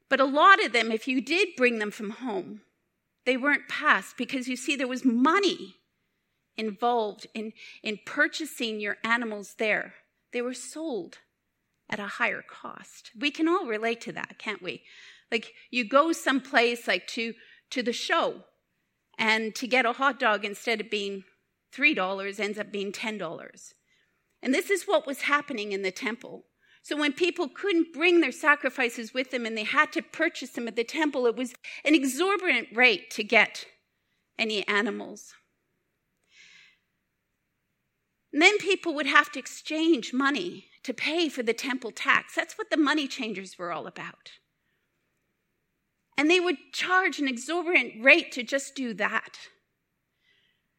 But 0.08 0.20
a 0.20 0.24
lot 0.24 0.64
of 0.64 0.72
them, 0.72 0.90
if 0.90 1.06
you 1.06 1.20
did 1.20 1.56
bring 1.56 1.78
them 1.78 1.90
from 1.90 2.10
home, 2.10 2.62
they 3.24 3.36
weren't 3.36 3.68
passed 3.68 4.16
because 4.16 4.48
you 4.48 4.56
see, 4.56 4.76
there 4.76 4.88
was 4.88 5.04
money 5.04 5.76
involved 6.56 7.26
in, 7.34 7.52
in 7.82 7.98
purchasing 8.04 8.80
your 8.80 8.98
animals 9.04 9.54
there. 9.58 9.94
They 10.32 10.42
were 10.42 10.54
sold 10.54 11.18
at 11.92 12.00
a 12.00 12.06
higher 12.06 12.42
cost. 12.42 13.10
We 13.18 13.30
can 13.30 13.46
all 13.46 13.66
relate 13.66 14.00
to 14.02 14.12
that, 14.12 14.38
can't 14.38 14.62
we? 14.62 14.82
Like 15.30 15.52
you 15.70 15.86
go 15.86 16.12
someplace 16.12 16.88
like 16.88 17.06
to 17.08 17.34
to 17.70 17.82
the 17.82 17.92
show 17.92 18.42
and 19.18 19.54
to 19.54 19.66
get 19.66 19.86
a 19.86 19.92
hot 19.92 20.18
dog 20.18 20.44
instead 20.44 20.80
of 20.80 20.90
being 20.90 21.24
$3 21.74 22.40
ends 22.40 22.58
up 22.58 22.70
being 22.70 22.92
$10. 22.92 23.72
And 24.42 24.54
this 24.54 24.68
is 24.68 24.84
what 24.84 25.06
was 25.06 25.22
happening 25.22 25.72
in 25.72 25.82
the 25.82 25.90
temple. 25.90 26.44
So 26.82 26.96
when 26.96 27.12
people 27.12 27.48
couldn't 27.48 27.94
bring 27.94 28.20
their 28.20 28.32
sacrifices 28.32 29.14
with 29.14 29.30
them 29.30 29.46
and 29.46 29.56
they 29.56 29.64
had 29.64 29.92
to 29.92 30.02
purchase 30.02 30.50
them 30.50 30.68
at 30.68 30.76
the 30.76 30.84
temple, 30.84 31.26
it 31.26 31.36
was 31.36 31.54
an 31.84 31.94
exorbitant 31.94 32.68
rate 32.74 33.10
to 33.12 33.24
get 33.24 33.64
any 34.38 34.66
animals. 34.66 35.32
And 38.32 38.42
then 38.42 38.58
people 38.58 38.94
would 38.94 39.06
have 39.06 39.30
to 39.32 39.38
exchange 39.38 40.12
money 40.12 40.66
to 40.84 40.94
pay 40.94 41.28
for 41.28 41.42
the 41.42 41.54
temple 41.54 41.90
tax. 41.90 42.34
That's 42.34 42.58
what 42.58 42.70
the 42.70 42.76
money 42.76 43.06
changers 43.06 43.58
were 43.58 43.72
all 43.72 43.86
about. 43.86 44.32
And 46.16 46.30
they 46.30 46.40
would 46.40 46.56
charge 46.72 47.18
an 47.18 47.28
exorbitant 47.28 48.02
rate 48.02 48.32
to 48.32 48.42
just 48.42 48.74
do 48.74 48.92
that. 48.94 49.38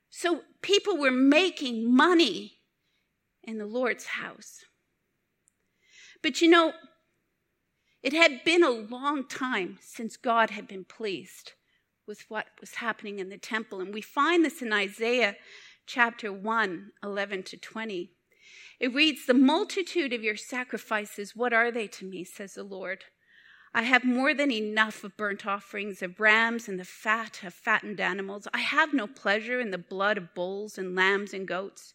So 0.09 0.41
people 0.61 0.97
were 0.97 1.11
making 1.11 1.93
money 1.93 2.59
in 3.43 3.57
the 3.57 3.65
Lord's 3.65 4.05
house. 4.05 4.63
But 6.21 6.39
you 6.39 6.49
know, 6.49 6.73
it 8.03 8.13
had 8.13 8.43
been 8.43 8.63
a 8.63 8.69
long 8.69 9.27
time 9.27 9.79
since 9.81 10.17
God 10.17 10.51
had 10.51 10.67
been 10.67 10.85
pleased 10.85 11.53
with 12.05 12.25
what 12.27 12.47
was 12.59 12.75
happening 12.75 13.19
in 13.19 13.29
the 13.29 13.37
temple. 13.37 13.79
And 13.79 13.93
we 13.93 14.01
find 14.01 14.43
this 14.43 14.61
in 14.61 14.73
Isaiah 14.73 15.35
chapter 15.85 16.31
1, 16.31 16.91
11 17.01 17.43
to 17.43 17.57
20. 17.57 18.11
It 18.83 18.93
reads, 18.93 19.25
The 19.25 19.33
multitude 19.33 20.11
of 20.11 20.25
your 20.25 20.35
sacrifices, 20.35 21.37
what 21.37 21.53
are 21.53 21.71
they 21.71 21.87
to 21.87 22.05
me, 22.05 22.25
says 22.25 22.55
the 22.55 22.65
Lord? 22.65 23.05
I 23.73 23.83
have 23.83 24.03
more 24.03 24.33
than 24.33 24.51
enough 24.51 25.05
of 25.05 25.15
burnt 25.15 25.47
offerings, 25.47 26.01
of 26.01 26.19
rams, 26.19 26.67
and 26.67 26.77
the 26.77 26.83
fat 26.83 27.45
of 27.45 27.53
fattened 27.53 28.01
animals. 28.01 28.45
I 28.53 28.57
have 28.57 28.93
no 28.93 29.07
pleasure 29.07 29.61
in 29.61 29.71
the 29.71 29.77
blood 29.77 30.17
of 30.17 30.35
bulls 30.35 30.77
and 30.77 30.97
lambs 30.97 31.33
and 31.33 31.47
goats. 31.47 31.93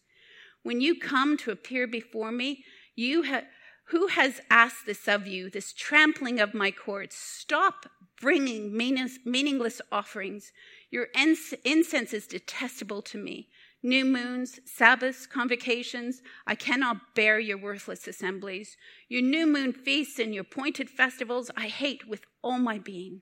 When 0.63 0.81
you 0.81 0.99
come 0.99 1.37
to 1.37 1.51
appear 1.51 1.85
before 1.85 2.31
me, 2.31 2.65
you 2.95 3.21
ha- 3.21 3.43
who 3.89 4.07
has 4.07 4.41
asked 4.49 4.87
this 4.87 5.07
of 5.07 5.27
you, 5.27 5.51
this 5.51 5.73
trampling 5.73 6.39
of 6.39 6.55
my 6.55 6.71
courts? 6.71 7.15
Stop 7.15 7.85
bringing 8.19 8.75
meaningless 8.75 9.79
offerings. 9.91 10.51
Your 10.89 11.09
incense 11.13 12.13
is 12.13 12.25
detestable 12.25 13.03
to 13.03 13.19
me. 13.19 13.49
New 13.81 14.03
moons, 14.03 14.59
Sabbaths, 14.65 15.25
convocations, 15.25 16.21
I 16.45 16.55
cannot 16.55 17.15
bear 17.15 17.39
your 17.39 17.57
worthless 17.57 18.07
assemblies. 18.07 18.75
Your 19.07 19.21
new 19.21 19.47
moon 19.47 19.71
feasts 19.71 20.19
and 20.19 20.33
your 20.33 20.41
appointed 20.41 20.89
festivals, 20.89 21.49
I 21.55 21.67
hate 21.67 22.07
with 22.07 22.25
all 22.43 22.59
my 22.59 22.77
being. 22.77 23.21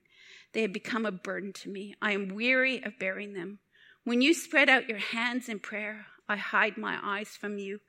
They 0.52 0.62
have 0.62 0.72
become 0.72 1.06
a 1.06 1.12
burden 1.12 1.52
to 1.54 1.68
me. 1.68 1.94
I 2.02 2.12
am 2.12 2.34
weary 2.34 2.82
of 2.82 2.98
bearing 2.98 3.34
them. 3.34 3.60
When 4.02 4.20
you 4.20 4.34
spread 4.34 4.68
out 4.68 4.88
your 4.88 4.98
hands 4.98 5.48
in 5.48 5.60
prayer, 5.60 6.06
I 6.28 6.36
hide 6.36 6.76
my 6.76 6.98
eyes 7.02 7.28
from 7.28 7.58
you. 7.58 7.80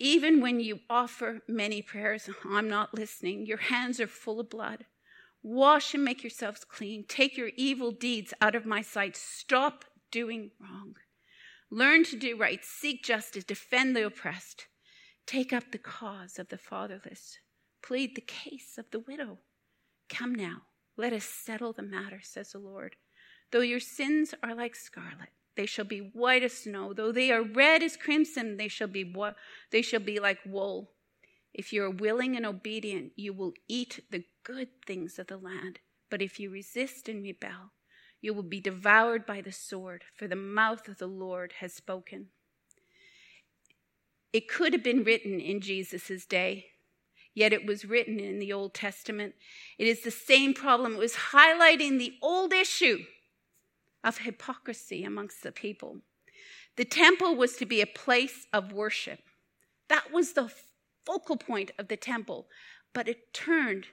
Even 0.00 0.40
when 0.40 0.58
you 0.58 0.80
offer 0.88 1.40
many 1.46 1.82
prayers, 1.82 2.28
I'm 2.44 2.68
not 2.68 2.94
listening. 2.94 3.46
Your 3.46 3.58
hands 3.58 4.00
are 4.00 4.06
full 4.06 4.40
of 4.40 4.50
blood. 4.50 4.86
Wash 5.42 5.94
and 5.94 6.04
make 6.04 6.24
yourselves 6.24 6.64
clean. 6.64 7.04
Take 7.06 7.36
your 7.36 7.50
evil 7.56 7.92
deeds 7.92 8.34
out 8.40 8.54
of 8.54 8.66
my 8.66 8.82
sight. 8.82 9.16
Stop 9.16 9.84
doing 10.10 10.50
wrong. 10.58 10.94
Learn 11.70 12.04
to 12.04 12.16
do 12.16 12.36
right. 12.36 12.64
Seek 12.64 13.04
justice. 13.04 13.44
Defend 13.44 13.94
the 13.94 14.06
oppressed. 14.06 14.66
Take 15.26 15.52
up 15.52 15.70
the 15.70 15.78
cause 15.78 16.38
of 16.38 16.48
the 16.48 16.58
fatherless. 16.58 17.38
Plead 17.82 18.14
the 18.14 18.20
case 18.20 18.76
of 18.78 18.86
the 18.90 18.98
widow. 18.98 19.38
Come 20.08 20.34
now, 20.34 20.62
let 20.96 21.12
us 21.12 21.24
settle 21.24 21.72
the 21.72 21.82
matter, 21.82 22.20
says 22.22 22.52
the 22.52 22.58
Lord. 22.58 22.96
Though 23.52 23.60
your 23.60 23.80
sins 23.80 24.34
are 24.42 24.54
like 24.54 24.74
scarlet, 24.74 25.30
they 25.56 25.66
shall 25.66 25.84
be 25.84 25.98
white 25.98 26.42
as 26.42 26.54
snow. 26.54 26.92
Though 26.92 27.12
they 27.12 27.30
are 27.30 27.42
red 27.42 27.82
as 27.82 27.96
crimson, 27.96 28.56
they 28.56 28.68
shall 28.68 28.88
be 28.88 29.14
they 29.70 29.82
shall 29.82 30.00
be 30.00 30.18
like 30.18 30.38
wool. 30.44 30.90
If 31.54 31.72
you 31.72 31.84
are 31.84 31.90
willing 31.90 32.36
and 32.36 32.46
obedient, 32.46 33.12
you 33.16 33.32
will 33.32 33.54
eat 33.68 34.04
the 34.10 34.24
good 34.44 34.68
things 34.86 35.18
of 35.18 35.28
the 35.28 35.36
land. 35.36 35.80
But 36.10 36.22
if 36.22 36.40
you 36.40 36.50
resist 36.50 37.08
and 37.08 37.22
rebel, 37.22 37.72
you 38.20 38.34
will 38.34 38.42
be 38.42 38.60
devoured 38.60 39.26
by 39.26 39.40
the 39.40 39.52
sword, 39.52 40.04
for 40.14 40.28
the 40.28 40.36
mouth 40.36 40.88
of 40.88 40.98
the 40.98 41.06
Lord 41.06 41.54
has 41.60 41.72
spoken. 41.72 42.26
It 44.32 44.48
could 44.48 44.72
have 44.72 44.82
been 44.82 45.04
written 45.04 45.40
in 45.40 45.60
Jesus' 45.60 46.26
day, 46.26 46.66
yet 47.34 47.52
it 47.52 47.66
was 47.66 47.84
written 47.84 48.20
in 48.20 48.38
the 48.38 48.52
Old 48.52 48.74
Testament. 48.74 49.34
It 49.78 49.86
is 49.86 50.02
the 50.02 50.10
same 50.10 50.54
problem. 50.54 50.94
It 50.94 50.98
was 50.98 51.14
highlighting 51.32 51.98
the 51.98 52.14
old 52.22 52.52
issue 52.52 52.98
of 54.04 54.18
hypocrisy 54.18 55.04
amongst 55.04 55.42
the 55.42 55.52
people. 55.52 55.98
The 56.76 56.84
temple 56.84 57.34
was 57.34 57.56
to 57.56 57.66
be 57.66 57.80
a 57.80 57.86
place 57.86 58.46
of 58.52 58.72
worship. 58.72 59.20
That 59.88 60.12
was 60.12 60.32
the 60.32 60.52
focal 61.04 61.36
point 61.36 61.72
of 61.78 61.88
the 61.88 61.96
temple, 61.96 62.46
but 62.92 63.08
it 63.08 63.34
turned 63.34 63.88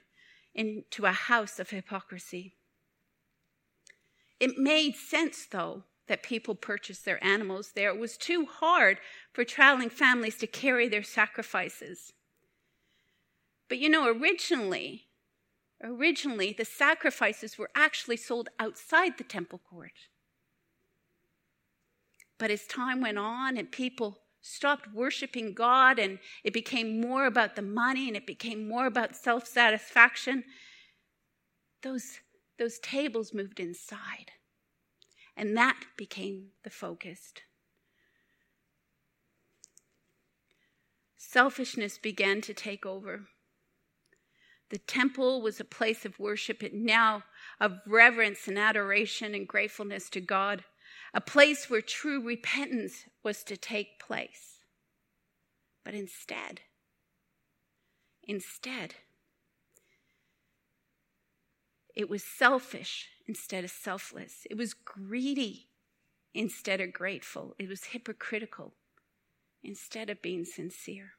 into 0.54 1.04
a 1.04 1.12
house 1.12 1.58
of 1.58 1.70
hypocrisy. 1.70 2.54
It 4.40 4.58
made 4.58 4.96
sense, 4.96 5.46
though, 5.46 5.84
that 6.06 6.22
people 6.22 6.54
purchased 6.54 7.04
their 7.04 7.22
animals 7.22 7.72
there. 7.74 7.90
It 7.90 7.98
was 7.98 8.16
too 8.16 8.46
hard 8.46 8.98
for 9.32 9.44
traveling 9.44 9.90
families 9.90 10.36
to 10.38 10.46
carry 10.46 10.88
their 10.88 11.02
sacrifices. 11.02 12.12
But 13.68 13.78
you 13.78 13.88
know, 13.88 14.08
originally, 14.08 15.08
Originally, 15.82 16.52
the 16.52 16.64
sacrifices 16.64 17.56
were 17.56 17.70
actually 17.74 18.16
sold 18.16 18.48
outside 18.58 19.16
the 19.16 19.24
temple 19.24 19.60
court. 19.70 19.92
But 22.36 22.50
as 22.50 22.66
time 22.66 23.00
went 23.00 23.18
on 23.18 23.56
and 23.56 23.70
people 23.70 24.18
stopped 24.40 24.92
worshiping 24.92 25.54
God 25.54 25.98
and 25.98 26.18
it 26.42 26.52
became 26.52 27.00
more 27.00 27.26
about 27.26 27.54
the 27.54 27.62
money 27.62 28.08
and 28.08 28.16
it 28.16 28.26
became 28.26 28.68
more 28.68 28.86
about 28.86 29.14
self 29.14 29.46
satisfaction, 29.46 30.44
those, 31.82 32.18
those 32.58 32.78
tables 32.78 33.32
moved 33.32 33.60
inside. 33.60 34.32
And 35.36 35.56
that 35.56 35.80
became 35.96 36.48
the 36.64 36.70
focus. 36.70 37.32
Selfishness 41.16 41.98
began 41.98 42.40
to 42.40 42.54
take 42.54 42.84
over. 42.84 43.26
The 44.70 44.78
temple 44.78 45.40
was 45.40 45.60
a 45.60 45.64
place 45.64 46.04
of 46.04 46.18
worship, 46.18 46.62
and 46.62 46.84
now 46.84 47.24
of 47.60 47.80
reverence 47.86 48.48
and 48.48 48.58
adoration 48.58 49.34
and 49.34 49.46
gratefulness 49.46 50.10
to 50.10 50.20
God, 50.20 50.64
a 51.14 51.20
place 51.20 51.70
where 51.70 51.80
true 51.80 52.20
repentance 52.20 53.04
was 53.22 53.42
to 53.44 53.56
take 53.56 53.98
place. 53.98 54.58
But 55.84 55.94
instead, 55.94 56.60
instead, 58.24 58.96
it 61.98 62.08
was 62.08 62.22
selfish 62.22 63.08
instead 63.26 63.64
of 63.64 63.70
selfless. 63.70 64.46
It 64.48 64.56
was 64.56 64.72
greedy 64.72 65.66
instead 66.32 66.80
of 66.80 66.92
grateful. 66.92 67.56
It 67.58 67.68
was 67.68 67.86
hypocritical 67.86 68.72
instead 69.64 70.08
of 70.08 70.22
being 70.22 70.44
sincere. 70.44 71.14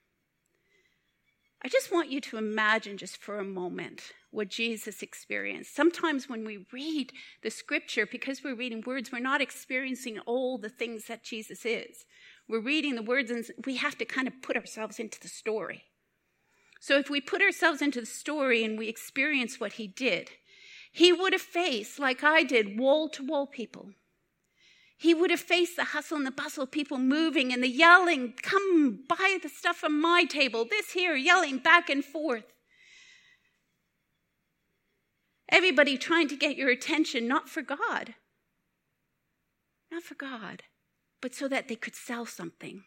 I 1.61 1.67
just 1.67 1.91
want 1.91 2.09
you 2.09 2.21
to 2.21 2.37
imagine, 2.37 2.95
just 2.95 3.17
for 3.17 3.39
a 3.39 3.43
moment, 3.43 4.13
what 4.31 4.47
Jesus 4.47 5.03
experienced. 5.03 5.75
Sometimes 5.75 6.29
when 6.29 6.45
we 6.45 6.65
read 6.71 7.11
the 7.43 7.51
scripture, 7.51 8.07
because 8.09 8.41
we're 8.41 8.55
reading 8.55 8.81
words, 8.87 9.11
we're 9.11 9.19
not 9.19 9.41
experiencing 9.41 10.19
all 10.19 10.57
the 10.57 10.69
things 10.69 11.07
that 11.07 11.25
Jesus 11.25 11.65
is. 11.65 12.05
We're 12.47 12.61
reading 12.61 12.95
the 12.95 13.03
words 13.03 13.29
and 13.29 13.45
we 13.65 13.75
have 13.75 13.97
to 13.97 14.05
kind 14.05 14.29
of 14.29 14.41
put 14.41 14.55
ourselves 14.55 14.97
into 14.97 15.19
the 15.19 15.27
story. 15.27 15.83
So 16.79 16.97
if 16.97 17.09
we 17.09 17.19
put 17.19 17.41
ourselves 17.41 17.81
into 17.81 17.99
the 17.99 18.05
story 18.05 18.63
and 18.63 18.79
we 18.79 18.87
experience 18.87 19.59
what 19.59 19.73
he 19.73 19.85
did, 19.87 20.29
he 20.91 21.13
would 21.13 21.33
have 21.33 21.41
faced, 21.41 21.99
like 21.99 22.23
I 22.23 22.43
did, 22.43 22.79
wall 22.79 23.09
to 23.09 23.25
wall 23.25 23.47
people. 23.47 23.91
He 24.97 25.13
would 25.13 25.31
have 25.31 25.39
faced 25.39 25.77
the 25.77 25.85
hustle 25.85 26.17
and 26.17 26.25
the 26.27 26.31
bustle 26.31 26.67
people 26.67 26.97
moving 26.97 27.53
and 27.53 27.63
the 27.63 27.69
yelling, 27.69 28.33
come 28.41 28.99
buy 29.07 29.37
the 29.41 29.47
stuff 29.47 29.77
from 29.77 30.01
my 30.01 30.25
table, 30.25 30.65
this 30.65 30.91
here, 30.91 31.15
yelling 31.15 31.59
back 31.59 31.89
and 31.89 32.03
forth. 32.03 32.43
Everybody 35.47 35.97
trying 35.97 36.27
to 36.27 36.35
get 36.35 36.57
your 36.57 36.69
attention, 36.69 37.27
not 37.27 37.47
for 37.47 37.61
God, 37.61 38.15
not 39.91 40.03
for 40.03 40.15
God, 40.15 40.63
but 41.21 41.33
so 41.33 41.47
that 41.47 41.67
they 41.67 41.75
could 41.75 41.95
sell 41.95 42.25
something. 42.25 42.83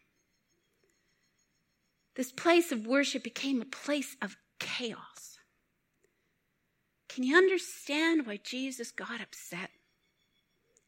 This 2.14 2.30
place 2.30 2.70
of 2.72 2.86
worship 2.86 3.24
became 3.24 3.62
a 3.62 3.66
place 3.66 4.16
of 4.20 4.36
chaos. 4.60 5.31
Can 7.12 7.24
you 7.24 7.36
understand 7.36 8.26
why 8.26 8.38
Jesus 8.42 8.90
got 8.90 9.20
upset? 9.20 9.68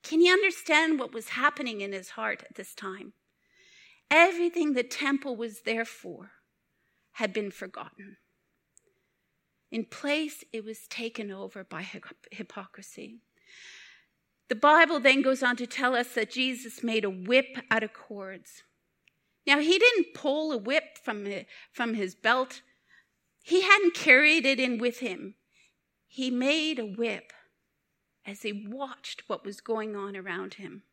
Can 0.03 0.23
you 0.23 0.33
understand 0.33 0.99
what 0.99 1.13
was 1.13 1.31
happening 1.31 1.83
in 1.83 1.93
his 1.93 2.11
heart 2.11 2.45
at 2.49 2.57
this 2.57 2.75
time? 2.75 3.13
Everything 4.11 4.73
the 4.73 4.83
temple 4.83 5.37
was 5.37 5.63
there 5.63 5.85
for 5.85 6.31
had 7.13 7.35
been 7.35 7.51
forgotten. 7.51 8.17
In 9.71 9.85
place, 9.85 10.45
it 10.51 10.65
was 10.65 10.89
taken 10.89 11.31
over 11.31 11.63
by 11.63 11.87
hypocrisy. 12.31 13.19
The 14.49 14.55
Bible 14.55 15.01
then 15.01 15.21
goes 15.21 15.43
on 15.43 15.57
to 15.57 15.67
tell 15.67 15.95
us 15.95 16.15
that 16.15 16.31
Jesus 16.31 16.83
made 16.83 17.05
a 17.05 17.11
whip 17.11 17.59
out 17.71 17.83
of 17.83 17.93
cords. 17.93 18.63
Now, 19.47 19.59
he 19.59 19.79
didn't 19.79 20.15
pull 20.15 20.53
a 20.53 20.59
whip 20.59 20.97
from, 21.03 21.27
from 21.71 21.95
his 21.95 22.15
belt, 22.15 22.63
he 23.43 23.61
hadn't 23.61 23.93
carried 23.93 24.47
it 24.47 24.59
in 24.59 24.79
with 24.79 25.01
him. 25.01 25.35
He 26.15 26.31
made 26.31 26.79
a 26.79 26.87
whip 26.87 27.33
as 28.25 28.43
he 28.43 28.53
watched 28.53 29.25
what 29.27 29.45
was 29.45 29.61
going 29.61 29.97
on 29.97 30.17
around 30.17 30.55
him. 30.55 30.85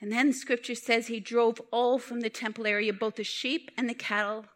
And 0.00 0.10
then 0.10 0.32
scripture 0.32 0.74
says 0.74 1.06
he 1.06 1.20
drove 1.20 1.60
all 1.70 2.00
from 2.00 2.22
the 2.22 2.28
temple 2.28 2.66
area, 2.66 2.92
both 2.92 3.14
the 3.14 3.22
sheep 3.22 3.70
and 3.76 3.88
the 3.88 3.94
cattle. 3.94 4.46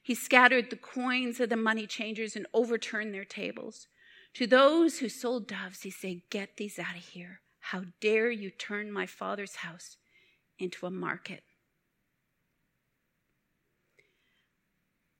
He 0.00 0.14
scattered 0.14 0.70
the 0.70 0.76
coins 0.76 1.40
of 1.40 1.48
the 1.48 1.56
money 1.56 1.88
changers 1.88 2.36
and 2.36 2.46
overturned 2.54 3.12
their 3.12 3.24
tables. 3.24 3.88
To 4.34 4.46
those 4.46 5.00
who 5.00 5.08
sold 5.08 5.48
doves, 5.48 5.82
he 5.82 5.90
said, 5.90 6.22
Get 6.30 6.56
these 6.56 6.78
out 6.78 6.94
of 6.94 7.02
here. 7.02 7.40
How 7.58 7.82
dare 8.00 8.30
you 8.30 8.50
turn 8.50 8.92
my 8.92 9.06
father's 9.06 9.56
house 9.56 9.96
into 10.56 10.86
a 10.86 10.90
market? 10.92 11.42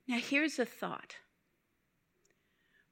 Now, 0.07 0.19
here's 0.19 0.57
a 0.57 0.65
thought 0.65 1.17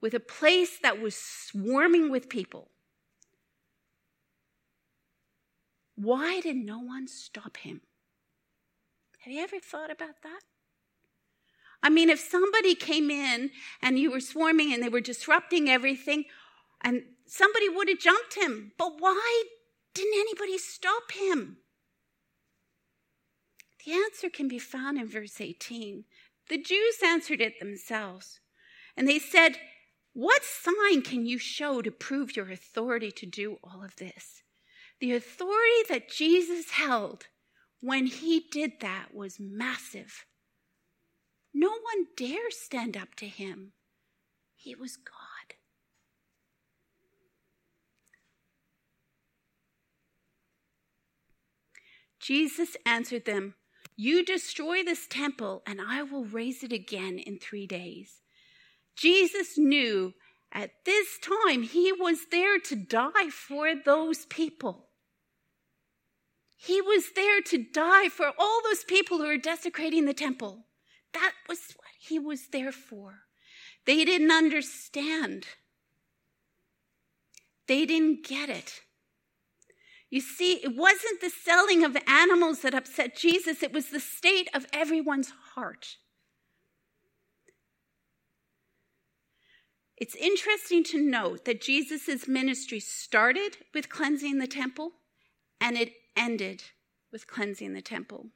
with 0.01 0.13
a 0.13 0.19
place 0.19 0.79
that 0.81 1.01
was 1.01 1.15
swarming 1.15 2.09
with 2.09 2.29
people. 2.29 2.69
Why 5.95 6.39
did 6.39 6.55
no 6.55 6.79
one 6.79 7.07
stop 7.07 7.57
him? 7.57 7.81
Have 9.19 9.33
you 9.33 9.43
ever 9.43 9.59
thought 9.59 9.91
about 9.91 10.21
that? 10.23 10.41
I 11.83 11.89
mean, 11.89 12.09
if 12.09 12.19
somebody 12.19 12.75
came 12.75 13.09
in 13.09 13.51
and 13.81 13.99
you 13.99 14.11
were 14.11 14.19
swarming 14.19 14.73
and 14.73 14.81
they 14.81 14.89
were 14.89 15.01
disrupting 15.01 15.69
everything, 15.69 16.25
and 16.81 17.03
somebody 17.25 17.69
would 17.69 17.89
have 17.89 17.99
jumped 17.99 18.35
him, 18.35 18.71
but 18.77 18.99
why 18.99 19.43
didn't 19.93 20.13
anybody 20.13 20.57
stop 20.57 21.11
him? 21.11 21.57
The 23.85 23.93
answer 23.93 24.29
can 24.29 24.47
be 24.47 24.59
found 24.59 24.97
in 24.97 25.07
verse 25.07 25.39
18. 25.41 26.05
The 26.49 26.57
Jews 26.57 26.97
answered 27.03 27.41
it 27.41 27.59
themselves, 27.59 28.39
and 28.95 29.07
they 29.07 29.19
said, 29.19 29.57
what 30.19 30.41
sign 30.43 31.01
can 31.01 31.25
you 31.25 31.37
show 31.37 31.81
to 31.81 31.91
prove 31.91 32.35
your 32.35 32.51
authority 32.51 33.09
to 33.09 33.25
do 33.25 33.57
all 33.63 33.81
of 33.81 33.95
this? 33.95 34.43
The 34.99 35.13
authority 35.13 35.83
that 35.87 36.09
Jesus 36.09 36.71
held 36.71 37.27
when 37.79 38.05
he 38.05 38.43
did 38.51 38.81
that 38.81 39.13
was 39.13 39.39
massive. 39.39 40.25
No 41.53 41.69
one 41.69 42.07
dare 42.17 42.51
stand 42.51 42.97
up 42.97 43.15
to 43.15 43.27
him. 43.27 43.71
He 44.57 44.75
was 44.75 44.97
God. 44.97 45.55
Jesus 52.19 52.75
answered 52.85 53.23
them, 53.23 53.55
You 53.95 54.25
destroy 54.25 54.83
this 54.83 55.07
temple, 55.07 55.63
and 55.65 55.79
I 55.79 56.03
will 56.03 56.25
raise 56.25 56.61
it 56.61 56.73
again 56.73 57.19
in 57.19 57.39
three 57.39 57.65
days. 57.65 58.19
Jesus 58.99 59.57
knew 59.57 60.13
at 60.51 60.71
this 60.85 61.19
time 61.19 61.63
he 61.63 61.91
was 61.91 62.27
there 62.31 62.59
to 62.59 62.75
die 62.75 63.29
for 63.29 63.73
those 63.75 64.25
people. 64.25 64.89
He 66.57 66.81
was 66.81 67.13
there 67.15 67.41
to 67.41 67.63
die 67.63 68.09
for 68.09 68.31
all 68.37 68.61
those 68.63 68.83
people 68.83 69.19
who 69.19 69.27
were 69.27 69.37
desecrating 69.37 70.05
the 70.05 70.13
temple. 70.13 70.65
That 71.13 71.31
was 71.47 71.59
what 71.77 71.87
he 71.99 72.19
was 72.19 72.49
there 72.51 72.73
for. 72.73 73.21
They 73.85 74.03
didn't 74.03 74.31
understand. 74.31 75.45
They 77.67 77.85
didn't 77.85 78.25
get 78.25 78.49
it. 78.49 78.81
You 80.09 80.21
see, 80.21 80.53
it 80.55 80.75
wasn't 80.75 81.21
the 81.21 81.29
selling 81.29 81.85
of 81.85 81.95
animals 82.07 82.61
that 82.61 82.73
upset 82.73 83.15
Jesus, 83.15 83.63
it 83.63 83.71
was 83.71 83.89
the 83.89 83.99
state 83.99 84.49
of 84.53 84.65
everyone's 84.73 85.31
heart. 85.53 85.97
It's 89.99 90.15
interesting 90.15 90.83
to 90.85 91.01
note 91.01 91.43
that 91.43 91.61
Jesus' 91.61 92.27
ministry 92.27 92.79
started 92.79 93.57
with 93.73 93.89
cleansing 93.89 94.37
the 94.37 94.47
temple 94.47 94.93
and 95.59 95.77
it 95.77 95.91
ended 96.15 96.63
with 97.11 97.27
cleansing 97.27 97.73
the 97.73 97.81
temple. 97.81 98.27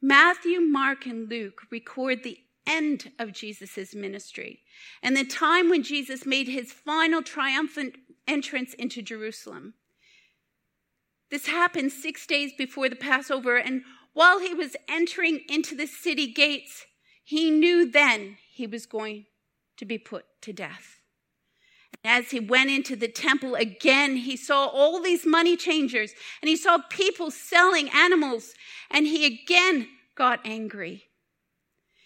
Matthew, 0.00 0.60
Mark, 0.60 1.06
and 1.06 1.28
Luke 1.28 1.62
record 1.70 2.24
the 2.24 2.38
end 2.66 3.12
of 3.18 3.32
Jesus' 3.32 3.94
ministry 3.94 4.60
and 5.02 5.16
the 5.16 5.24
time 5.24 5.70
when 5.70 5.84
Jesus 5.84 6.26
made 6.26 6.48
his 6.48 6.72
final 6.72 7.22
triumphant 7.22 7.94
entrance 8.26 8.74
into 8.74 9.02
Jerusalem. 9.02 9.74
This 11.30 11.46
happened 11.46 11.92
six 11.92 12.26
days 12.26 12.52
before 12.58 12.88
the 12.88 12.96
Passover, 12.96 13.56
and 13.56 13.82
while 14.12 14.38
he 14.38 14.52
was 14.52 14.76
entering 14.88 15.40
into 15.48 15.74
the 15.74 15.86
city 15.86 16.26
gates, 16.26 16.84
he 17.24 17.50
knew 17.50 17.90
then 17.90 18.36
he 18.50 18.66
was 18.66 18.84
going 18.84 19.26
to 19.82 19.86
be 19.86 19.98
put 19.98 20.24
to 20.40 20.52
death. 20.52 21.00
And 22.04 22.24
As 22.24 22.30
he 22.30 22.38
went 22.38 22.70
into 22.70 22.94
the 22.94 23.08
temple 23.08 23.56
again, 23.56 24.14
he 24.14 24.36
saw 24.36 24.66
all 24.66 25.02
these 25.02 25.26
money 25.26 25.56
changers 25.56 26.12
and 26.40 26.48
he 26.48 26.54
saw 26.54 26.78
people 26.88 27.32
selling 27.32 27.90
animals, 27.90 28.54
and 28.92 29.08
he 29.08 29.26
again 29.26 29.88
got 30.14 30.38
angry. 30.44 31.06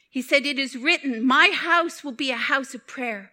He 0.09 0.23
said, 0.23 0.47
It 0.47 0.59
is 0.59 0.75
written, 0.75 1.23
My 1.23 1.49
house 1.49 2.03
will 2.03 2.13
be 2.13 2.31
a 2.31 2.37
house 2.37 2.75
of 2.75 2.87
prayer, 2.87 3.33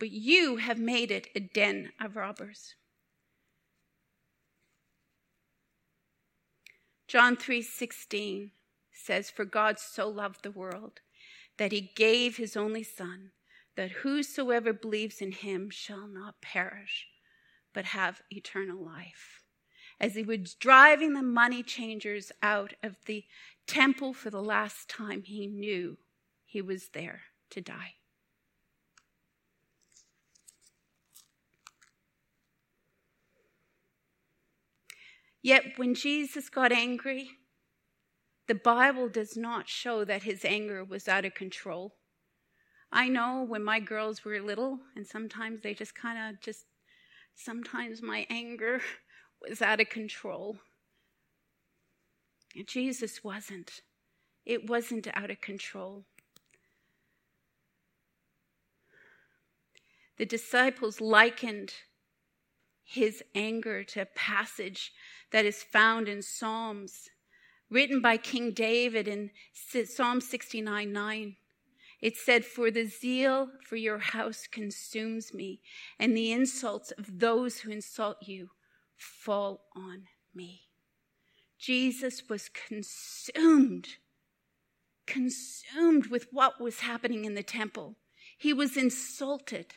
but 0.00 0.10
you 0.10 0.56
have 0.56 0.80
made 0.80 1.12
it 1.12 1.28
a 1.36 1.38
den 1.38 1.92
of 2.00 2.16
robbers. 2.16 2.74
John 7.06 7.36
3:16 7.36 8.50
says 8.90 9.30
for 9.30 9.44
God 9.44 9.78
so 9.78 10.08
loved 10.08 10.42
the 10.42 10.50
world 10.50 10.98
that 11.58 11.70
he 11.70 11.92
gave 11.94 12.38
his 12.38 12.56
only 12.56 12.82
son 12.82 13.30
that 13.76 13.90
whosoever 13.90 14.72
believes 14.72 15.20
in 15.20 15.32
him 15.32 15.70
shall 15.70 16.06
not 16.06 16.40
perish 16.40 17.06
but 17.72 17.86
have 17.86 18.22
eternal 18.30 18.82
life. 18.82 19.42
As 20.00 20.14
he 20.14 20.22
was 20.22 20.54
driving 20.54 21.12
the 21.12 21.22
money 21.22 21.62
changers 21.62 22.32
out 22.42 22.74
of 22.82 22.96
the 23.06 23.24
temple 23.66 24.12
for 24.12 24.30
the 24.30 24.42
last 24.42 24.88
time, 24.88 25.22
he 25.22 25.46
knew 25.46 25.98
he 26.44 26.62
was 26.62 26.88
there 26.90 27.22
to 27.50 27.60
die. 27.60 27.94
Yet 35.42 35.74
when 35.76 35.94
Jesus 35.94 36.48
got 36.48 36.72
angry, 36.72 37.28
the 38.46 38.54
Bible 38.54 39.08
does 39.08 39.36
not 39.36 39.68
show 39.68 40.04
that 40.04 40.22
his 40.22 40.44
anger 40.44 40.82
was 40.82 41.06
out 41.06 41.24
of 41.26 41.34
control. 41.34 41.96
I 42.96 43.08
know 43.08 43.42
when 43.42 43.64
my 43.64 43.80
girls 43.80 44.24
were 44.24 44.40
little, 44.40 44.78
and 44.94 45.04
sometimes 45.04 45.62
they 45.62 45.74
just 45.74 45.96
kind 45.96 46.16
of 46.16 46.40
just, 46.40 46.66
sometimes 47.34 48.00
my 48.00 48.24
anger 48.30 48.80
was 49.46 49.60
out 49.60 49.80
of 49.80 49.88
control. 49.88 50.58
Jesus 52.66 53.24
wasn't. 53.24 53.80
It 54.46 54.70
wasn't 54.70 55.08
out 55.12 55.28
of 55.28 55.40
control. 55.40 56.04
The 60.16 60.24
disciples 60.24 61.00
likened 61.00 61.74
his 62.84 63.24
anger 63.34 63.82
to 63.82 64.02
a 64.02 64.06
passage 64.06 64.92
that 65.32 65.44
is 65.44 65.64
found 65.64 66.08
in 66.08 66.22
Psalms, 66.22 67.08
written 67.68 68.00
by 68.00 68.18
King 68.18 68.52
David 68.52 69.08
in 69.08 69.32
Psalm 69.52 70.20
69 70.20 70.92
9. 70.92 71.36
It 72.04 72.18
said, 72.18 72.44
For 72.44 72.70
the 72.70 72.84
zeal 72.84 73.48
for 73.66 73.76
your 73.76 73.96
house 73.96 74.46
consumes 74.46 75.32
me, 75.32 75.62
and 75.98 76.14
the 76.14 76.32
insults 76.32 76.90
of 76.90 77.18
those 77.18 77.60
who 77.60 77.70
insult 77.70 78.18
you 78.20 78.50
fall 78.94 79.64
on 79.74 80.02
me. 80.34 80.64
Jesus 81.58 82.24
was 82.28 82.50
consumed, 82.50 83.96
consumed 85.06 86.08
with 86.08 86.26
what 86.30 86.60
was 86.60 86.80
happening 86.80 87.24
in 87.24 87.36
the 87.36 87.42
temple. 87.42 87.96
He 88.36 88.52
was 88.52 88.76
insulted. 88.76 89.76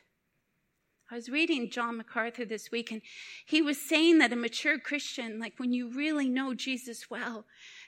I 1.09 1.15
was 1.15 1.29
reading 1.29 1.69
John 1.69 1.95
MacArthur 1.95 2.43
this 2.43 2.71
week, 2.71 2.91
and 2.91 3.01
he 3.45 3.61
was 3.61 3.79
saying 3.79 4.17
that 4.17 4.33
a 4.33 4.35
mature 4.35 4.77
Christian, 4.77 5.39
like 5.39 5.53
when 5.59 5.71
you 5.71 5.89
really 5.89 6.27
know 6.27 6.53
Jesus 6.53 7.09
well, 7.09 7.45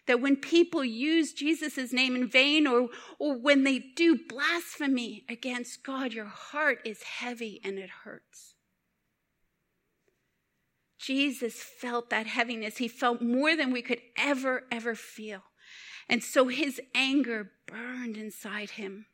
that 0.08 0.22
when 0.22 0.36
people 0.36 0.84
use 0.84 1.34
Jesus' 1.34 1.94
name 1.94 2.16
in 2.16 2.28
vain 2.28 2.66
or, 2.66 2.90
or 3.20 3.38
when 3.38 3.64
they 3.64 3.80
do 3.80 4.18
blasphemy 4.28 5.26
against 5.30 5.84
God, 5.84 6.14
your 6.14 6.26
heart 6.26 6.80
is 6.86 7.04
heavy 7.04 7.62
and 7.64 7.78
it 7.78 7.90
hurts. 8.04 8.56
Jesus 11.00 11.56
felt 11.56 12.10
that 12.10 12.28
heaviness. 12.28 12.78
He 12.78 12.88
felt 12.88 13.22
more 13.22 13.56
than 13.56 13.72
we 13.72 13.82
could 13.82 14.02
ever, 14.18 14.64
ever 14.72 14.96
feel. 14.96 15.44
And 16.10 16.24
so 16.24 16.48
his 16.48 16.82
anger 16.94 17.52
burned 17.68 18.18
inside 18.18 18.72
him. 18.72 19.06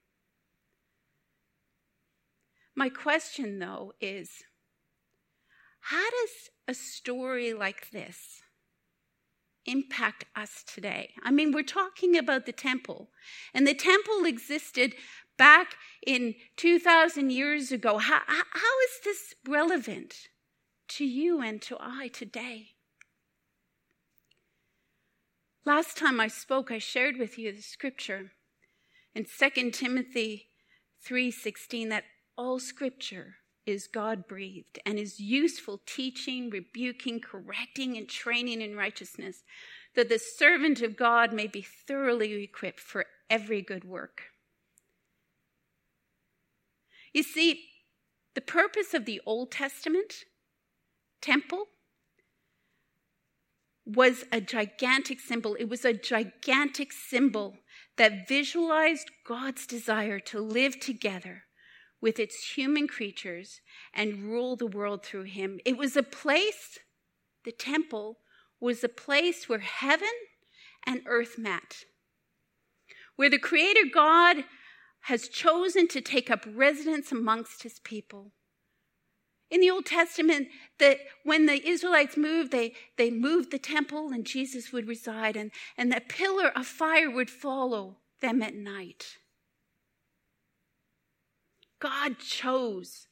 My 2.76 2.89
question, 2.89 3.60
though, 3.60 3.93
is 4.02 4.43
how 5.80 6.10
does 6.10 6.50
a 6.67 6.74
story 6.74 7.54
like 7.54 7.91
this 7.91 8.41
impact 9.65 10.25
us 10.36 10.63
today? 10.63 11.13
I 11.23 11.32
mean, 11.32 11.51
we're 11.51 11.63
talking 11.63 12.17
about 12.17 12.45
the 12.45 12.51
temple, 12.51 13.10
and 13.54 13.67
the 13.67 13.73
temple 13.73 14.25
existed 14.25 14.93
back 15.38 15.75
in 16.06 16.36
2,000 16.58 17.32
years 17.32 17.71
ago. 17.71 17.97
How, 17.97 18.21
how 18.25 18.80
is 18.86 18.99
this 19.04 19.36
relevant 19.47 20.30
to 20.89 21.06
you 21.06 21.41
and 21.41 21.62
to 21.63 21.78
I 21.80 22.08
today? 22.08 22.75
Last 25.65 25.97
time 25.97 26.19
I 26.19 26.28
spoke, 26.28 26.71
I 26.71 26.78
shared 26.78 27.17
with 27.17 27.39
you 27.39 27.51
the 27.51 27.62
scripture 27.62 28.32
in 29.15 29.25
2 29.25 29.71
Timothy 29.71 30.49
3:16 31.04 31.89
that 31.89 32.04
all 32.38 32.60
scripture 32.60 33.38
is 33.65 33.88
God 33.88 34.28
breathed 34.28 34.80
and 34.86 34.99
is 34.99 35.19
useful 35.19 35.82
teaching, 35.86 36.49
rebuking, 36.49 37.19
correcting, 37.19 37.97
and 37.97 38.08
training 38.08 38.62
in 38.62 38.75
righteousness, 38.75 39.43
that 39.95 40.10
the 40.10 40.19
servant 40.19 40.82
of 40.82 40.95
God 40.95 41.34
may 41.34 41.47
be 41.47 41.62
thoroughly 41.62 42.43
equipped 42.43 42.80
for 42.80 43.06
every 43.30 43.62
good 43.62 43.84
work. 43.84 44.23
You 47.13 47.23
see, 47.23 47.63
the 48.34 48.41
purpose 48.41 48.93
of 48.93 49.06
the 49.06 49.21
Old 49.25 49.51
Testament 49.51 50.25
temple 51.21 51.67
was 53.86 54.25
a 54.32 54.41
gigantic 54.41 55.19
symbol. 55.19 55.56
It 55.56 55.69
was 55.69 55.86
a 55.86 55.93
gigantic 55.93 56.91
symbol 56.91 57.58
that 57.97 58.28
visualized 58.28 59.12
God's 59.25 59.65
desire 59.65 60.19
to 60.19 60.41
live 60.41 60.80
together 60.80 61.44
with 62.06 62.20
its 62.20 62.52
human 62.52 62.88
creatures 62.88 63.62
and 63.91 64.26
rule 64.26 64.56
the 64.56 64.68
world 64.68 65.04
through 65.04 65.24
him. 65.24 65.60
It 65.65 65.76
was 65.76 65.98
a 65.98 66.04
place, 66.04 66.78
the 67.46 67.52
temple 67.52 68.20
was 68.60 68.84
a 68.84 68.89
place 68.89 69.50
where 69.50 69.58
heaven 69.58 70.13
and 70.86 71.02
earth 71.08 71.39
met, 71.39 71.78
where 73.15 73.32
the 73.32 73.39
Creator 73.39 73.89
God 73.91 74.44
has 75.06 75.28
chosen 75.28 75.88
to 75.88 76.00
take 76.00 76.30
up 76.30 76.46
residence 76.48 77.12
amongst 77.12 77.63
his 77.63 77.80
people. 77.80 78.34
In 79.50 79.60
the 79.60 79.72
Old 79.72 79.88
Testament, 79.88 80.50
that 80.78 81.00
when 81.24 81.48
the 81.48 81.68
Israelites 81.68 82.15
moved, 82.15 82.52
they, 82.52 82.74
they 83.00 83.10
moved 83.10 83.50
the 83.50 83.58
temple 83.58 84.12
and 84.13 84.28
Jesus 84.28 84.72
would 84.72 84.88
reside, 84.88 85.36
and, 85.36 85.50
and 85.76 85.91
that 85.91 86.08
pillar 86.08 86.52
of 86.56 86.68
fire 86.68 87.10
would 87.10 87.32
follow 87.32 87.98
them 88.22 88.44
at 88.44 88.54
night. 88.54 89.18
God 91.86 92.17
chose 92.17 93.06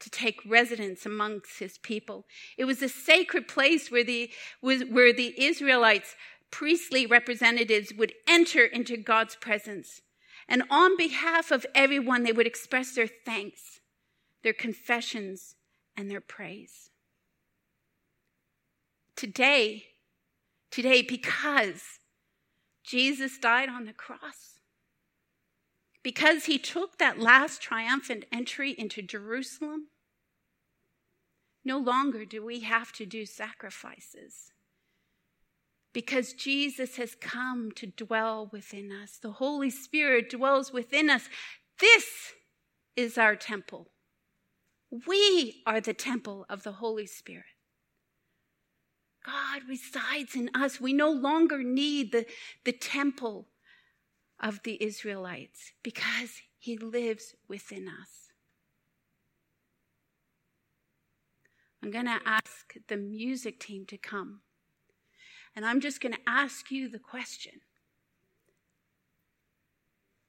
to 0.00 0.10
take 0.10 0.40
residence 0.44 1.06
amongst 1.06 1.60
his 1.60 1.78
people. 1.78 2.26
It 2.58 2.64
was 2.64 2.82
a 2.82 2.88
sacred 2.88 3.46
place 3.46 3.92
where 3.92 4.02
the, 4.02 4.28
where 4.60 5.12
the 5.12 5.40
Israelites, 5.40 6.16
priestly 6.50 7.06
representatives, 7.06 7.92
would 7.96 8.12
enter 8.26 8.64
into 8.64 8.96
God's 8.96 9.36
presence. 9.36 10.00
And 10.48 10.64
on 10.68 10.96
behalf 10.96 11.52
of 11.52 11.64
everyone, 11.76 12.24
they 12.24 12.32
would 12.32 12.48
express 12.48 12.92
their 12.96 13.06
thanks, 13.06 13.78
their 14.42 14.52
confessions, 14.52 15.54
and 15.96 16.10
their 16.10 16.20
praise. 16.20 16.90
Today, 19.14 19.84
today, 20.72 21.02
because 21.02 22.00
Jesus 22.82 23.38
died 23.38 23.68
on 23.68 23.84
the 23.84 23.92
cross, 23.92 24.51
because 26.02 26.46
he 26.46 26.58
took 26.58 26.98
that 26.98 27.18
last 27.18 27.62
triumphant 27.62 28.24
entry 28.32 28.74
into 28.76 29.02
Jerusalem, 29.02 29.88
no 31.64 31.78
longer 31.78 32.24
do 32.24 32.44
we 32.44 32.60
have 32.60 32.92
to 32.92 33.06
do 33.06 33.24
sacrifices. 33.24 34.52
Because 35.92 36.32
Jesus 36.32 36.96
has 36.96 37.14
come 37.14 37.70
to 37.72 37.86
dwell 37.86 38.48
within 38.50 38.90
us. 38.90 39.18
The 39.18 39.32
Holy 39.32 39.70
Spirit 39.70 40.30
dwells 40.30 40.72
within 40.72 41.10
us. 41.10 41.28
This 41.78 42.32
is 42.96 43.18
our 43.18 43.36
temple. 43.36 43.88
We 45.06 45.62
are 45.66 45.80
the 45.80 45.94
temple 45.94 46.46
of 46.48 46.62
the 46.62 46.72
Holy 46.72 47.06
Spirit. 47.06 47.44
God 49.24 49.62
resides 49.68 50.34
in 50.34 50.50
us. 50.54 50.80
We 50.80 50.92
no 50.92 51.10
longer 51.10 51.62
need 51.62 52.10
the, 52.10 52.26
the 52.64 52.72
temple 52.72 53.46
of 54.42 54.62
the 54.64 54.82
Israelites 54.82 55.72
because 55.82 56.42
he 56.58 56.76
lives 56.76 57.34
within 57.48 57.88
us. 57.88 58.30
I'm 61.82 61.90
going 61.90 62.06
to 62.06 62.20
ask 62.24 62.74
the 62.88 62.96
music 62.96 63.58
team 63.58 63.86
to 63.86 63.96
come. 63.96 64.40
And 65.54 65.66
I'm 65.66 65.80
just 65.80 66.00
going 66.00 66.14
to 66.14 66.20
ask 66.26 66.70
you 66.70 66.88
the 66.88 66.98
question. 66.98 67.60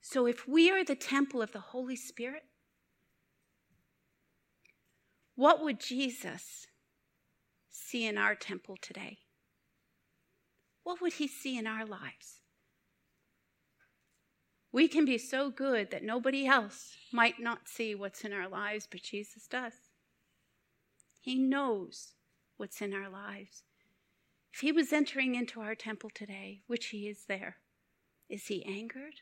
So, 0.02 0.26
if 0.26 0.48
we 0.48 0.70
are 0.70 0.84
the 0.84 0.96
temple 0.96 1.42
of 1.42 1.54
the 1.54 1.60
Holy 1.60 1.96
Spirit, 1.96 2.44
what 5.36 5.64
would 5.64 5.80
Jesus 5.80 6.68
see 7.72 8.06
in 8.06 8.18
our 8.18 8.36
temple 8.36 8.78
today? 8.82 9.20
What 10.84 11.02
would 11.02 11.14
he 11.14 11.28
see 11.28 11.58
in 11.58 11.66
our 11.66 11.86
lives? 11.86 12.43
We 14.74 14.88
can 14.88 15.06
be 15.06 15.20
so 15.20 15.52
good 15.52 15.92
that 15.92 16.04
nobody 16.04 16.48
else 16.48 16.96
might 17.12 17.40
not 17.40 17.70
see 17.70 17.94
what's 17.94 18.26
in 18.26 18.34
our 18.34 18.50
lives, 18.50 18.88
but 18.90 19.04
Jesus 19.04 19.48
does. 19.48 19.74
He 21.22 21.36
knows 21.36 22.14
what's 22.58 22.82
in 22.82 22.94
our 22.94 23.08
lives. 23.08 23.64
If 24.52 24.60
he 24.60 24.72
was 24.72 24.92
entering 24.92 25.36
into 25.36 25.62
our 25.62 25.76
temple 25.76 26.10
today, 26.14 26.62
which 26.68 26.88
he 26.88 27.08
is 27.08 27.26
there, 27.28 27.58
is 28.30 28.48
he 28.48 28.66
angered? 28.66 29.22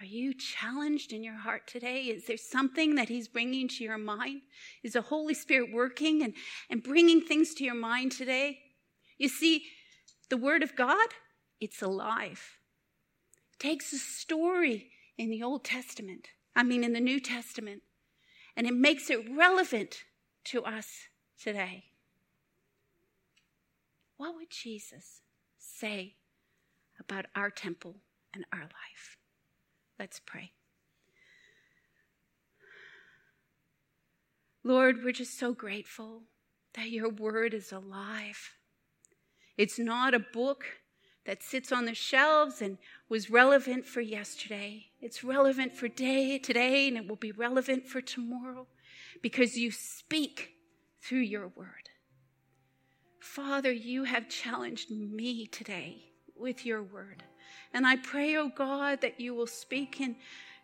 Are 0.00 0.06
you 0.06 0.34
challenged 0.34 1.12
in 1.12 1.22
your 1.22 1.36
heart 1.36 1.68
today? 1.68 2.04
Is 2.06 2.26
there 2.26 2.36
something 2.36 2.96
that 2.96 3.08
He's 3.08 3.28
bringing 3.28 3.68
to 3.68 3.84
your 3.84 3.98
mind? 3.98 4.40
Is 4.82 4.94
the 4.94 5.00
Holy 5.00 5.32
Spirit 5.32 5.72
working 5.72 6.24
and, 6.24 6.34
and 6.68 6.82
bringing 6.82 7.20
things 7.20 7.54
to 7.54 7.64
your 7.64 7.76
mind 7.76 8.10
today? 8.10 8.58
You 9.16 9.28
see, 9.28 9.66
the 10.28 10.36
Word 10.36 10.64
of 10.64 10.74
God, 10.74 11.06
it's 11.62 11.80
alive. 11.80 12.58
It 13.52 13.62
takes 13.62 13.92
a 13.92 13.98
story 13.98 14.90
in 15.16 15.30
the 15.30 15.44
Old 15.44 15.62
Testament, 15.62 16.28
I 16.56 16.64
mean, 16.64 16.82
in 16.82 16.92
the 16.92 17.00
New 17.00 17.20
Testament, 17.20 17.82
and 18.56 18.66
it 18.66 18.74
makes 18.74 19.10
it 19.10 19.20
relevant 19.30 20.02
to 20.46 20.64
us 20.64 20.88
today. 21.40 21.84
What 24.16 24.34
would 24.34 24.50
Jesus 24.50 25.20
say 25.56 26.16
about 26.98 27.26
our 27.36 27.48
temple 27.48 27.96
and 28.34 28.44
our 28.52 28.62
life? 28.62 29.16
Let's 30.00 30.20
pray. 30.20 30.50
Lord, 34.64 35.04
we're 35.04 35.12
just 35.12 35.38
so 35.38 35.52
grateful 35.52 36.22
that 36.74 36.90
your 36.90 37.08
word 37.08 37.54
is 37.54 37.70
alive. 37.70 38.56
It's 39.56 39.78
not 39.78 40.14
a 40.14 40.18
book 40.18 40.64
that 41.24 41.42
sits 41.42 41.70
on 41.70 41.84
the 41.84 41.94
shelves 41.94 42.60
and 42.60 42.78
was 43.08 43.30
relevant 43.30 43.86
for 43.86 44.00
yesterday. 44.00 44.86
It's 45.00 45.22
relevant 45.22 45.76
for 45.76 45.88
day 45.88 46.38
today 46.38 46.88
and 46.88 46.96
it 46.96 47.08
will 47.08 47.16
be 47.16 47.32
relevant 47.32 47.86
for 47.86 48.00
tomorrow 48.00 48.66
because 49.22 49.56
you 49.56 49.70
speak 49.70 50.50
through 51.00 51.20
your 51.20 51.48
word. 51.48 51.90
Father, 53.20 53.70
you 53.70 54.04
have 54.04 54.28
challenged 54.28 54.90
me 54.90 55.46
today 55.46 56.12
with 56.36 56.66
your 56.66 56.82
word. 56.82 57.22
And 57.72 57.86
I 57.86 57.96
pray, 57.96 58.36
oh 58.36 58.50
God, 58.54 59.00
that 59.00 59.20
you 59.20 59.34
will 59.34 59.46
speak 59.46 60.00
and 60.00 60.16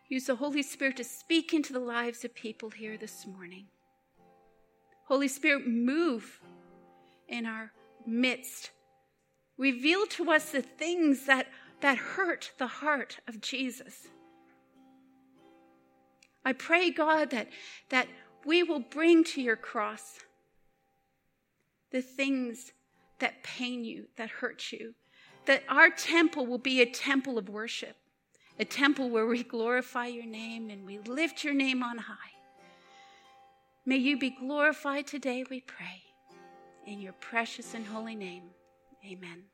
use 0.09 0.27
the 0.27 0.37
Holy 0.37 0.63
Spirit 0.63 0.97
to 0.97 1.05
speak 1.05 1.55
into 1.55 1.73
the 1.73 1.79
lives 1.79 2.25
of 2.25 2.35
people 2.35 2.71
here 2.71 2.97
this 2.99 3.27
morning. 3.27 3.67
Holy 5.07 5.29
Spirit, 5.29 5.67
move 5.67 6.41
in 7.29 7.47
our 7.47 7.73
midst. 8.07 8.71
Reveal 9.59 10.07
to 10.07 10.31
us 10.31 10.53
the 10.53 10.63
things 10.63 11.27
that, 11.27 11.49
that 11.81 11.99
hurt 11.99 12.53
the 12.59 12.69
heart 12.69 13.19
of 13.27 13.41
Jesus. 13.41 14.07
I 16.45 16.53
pray, 16.53 16.91
God, 16.91 17.31
that, 17.31 17.49
that 17.91 18.09
we 18.47 18.63
will 18.63 18.81
bring 18.81 19.25
to 19.25 19.43
your 19.43 19.57
cross 19.57 20.21
the 21.91 22.01
things 22.01 22.73
that 23.19 23.43
pain 23.43 23.85
you, 23.85 24.07
that 24.17 24.31
hurt 24.31 24.71
you, 24.71 24.95
that 25.47 25.65
our 25.69 25.91
temple 25.91 26.47
will 26.47 26.59
be 26.59 26.81
a 26.81 26.87
temple 26.87 27.37
of 27.37 27.49
worship, 27.49 27.97
a 28.61 28.65
temple 28.65 29.11
where 29.11 29.27
we 29.27 29.43
glorify 29.43 30.07
your 30.07 30.27
name 30.27 30.71
and 30.71 30.87
we 30.87 30.99
lift 30.99 31.43
your 31.43 31.55
name 31.55 31.83
on 31.83 31.99
high. 31.99 32.15
May 33.85 33.97
you 33.97 34.19
be 34.19 34.31
glorified 34.31 35.07
today, 35.07 35.45
we 35.51 35.61
pray. 35.63 36.03
In 36.87 37.01
your 37.01 37.15
precious 37.15 37.75
and 37.75 37.87
holy 37.87 38.15
name, 38.15 38.45
amen. 39.05 39.51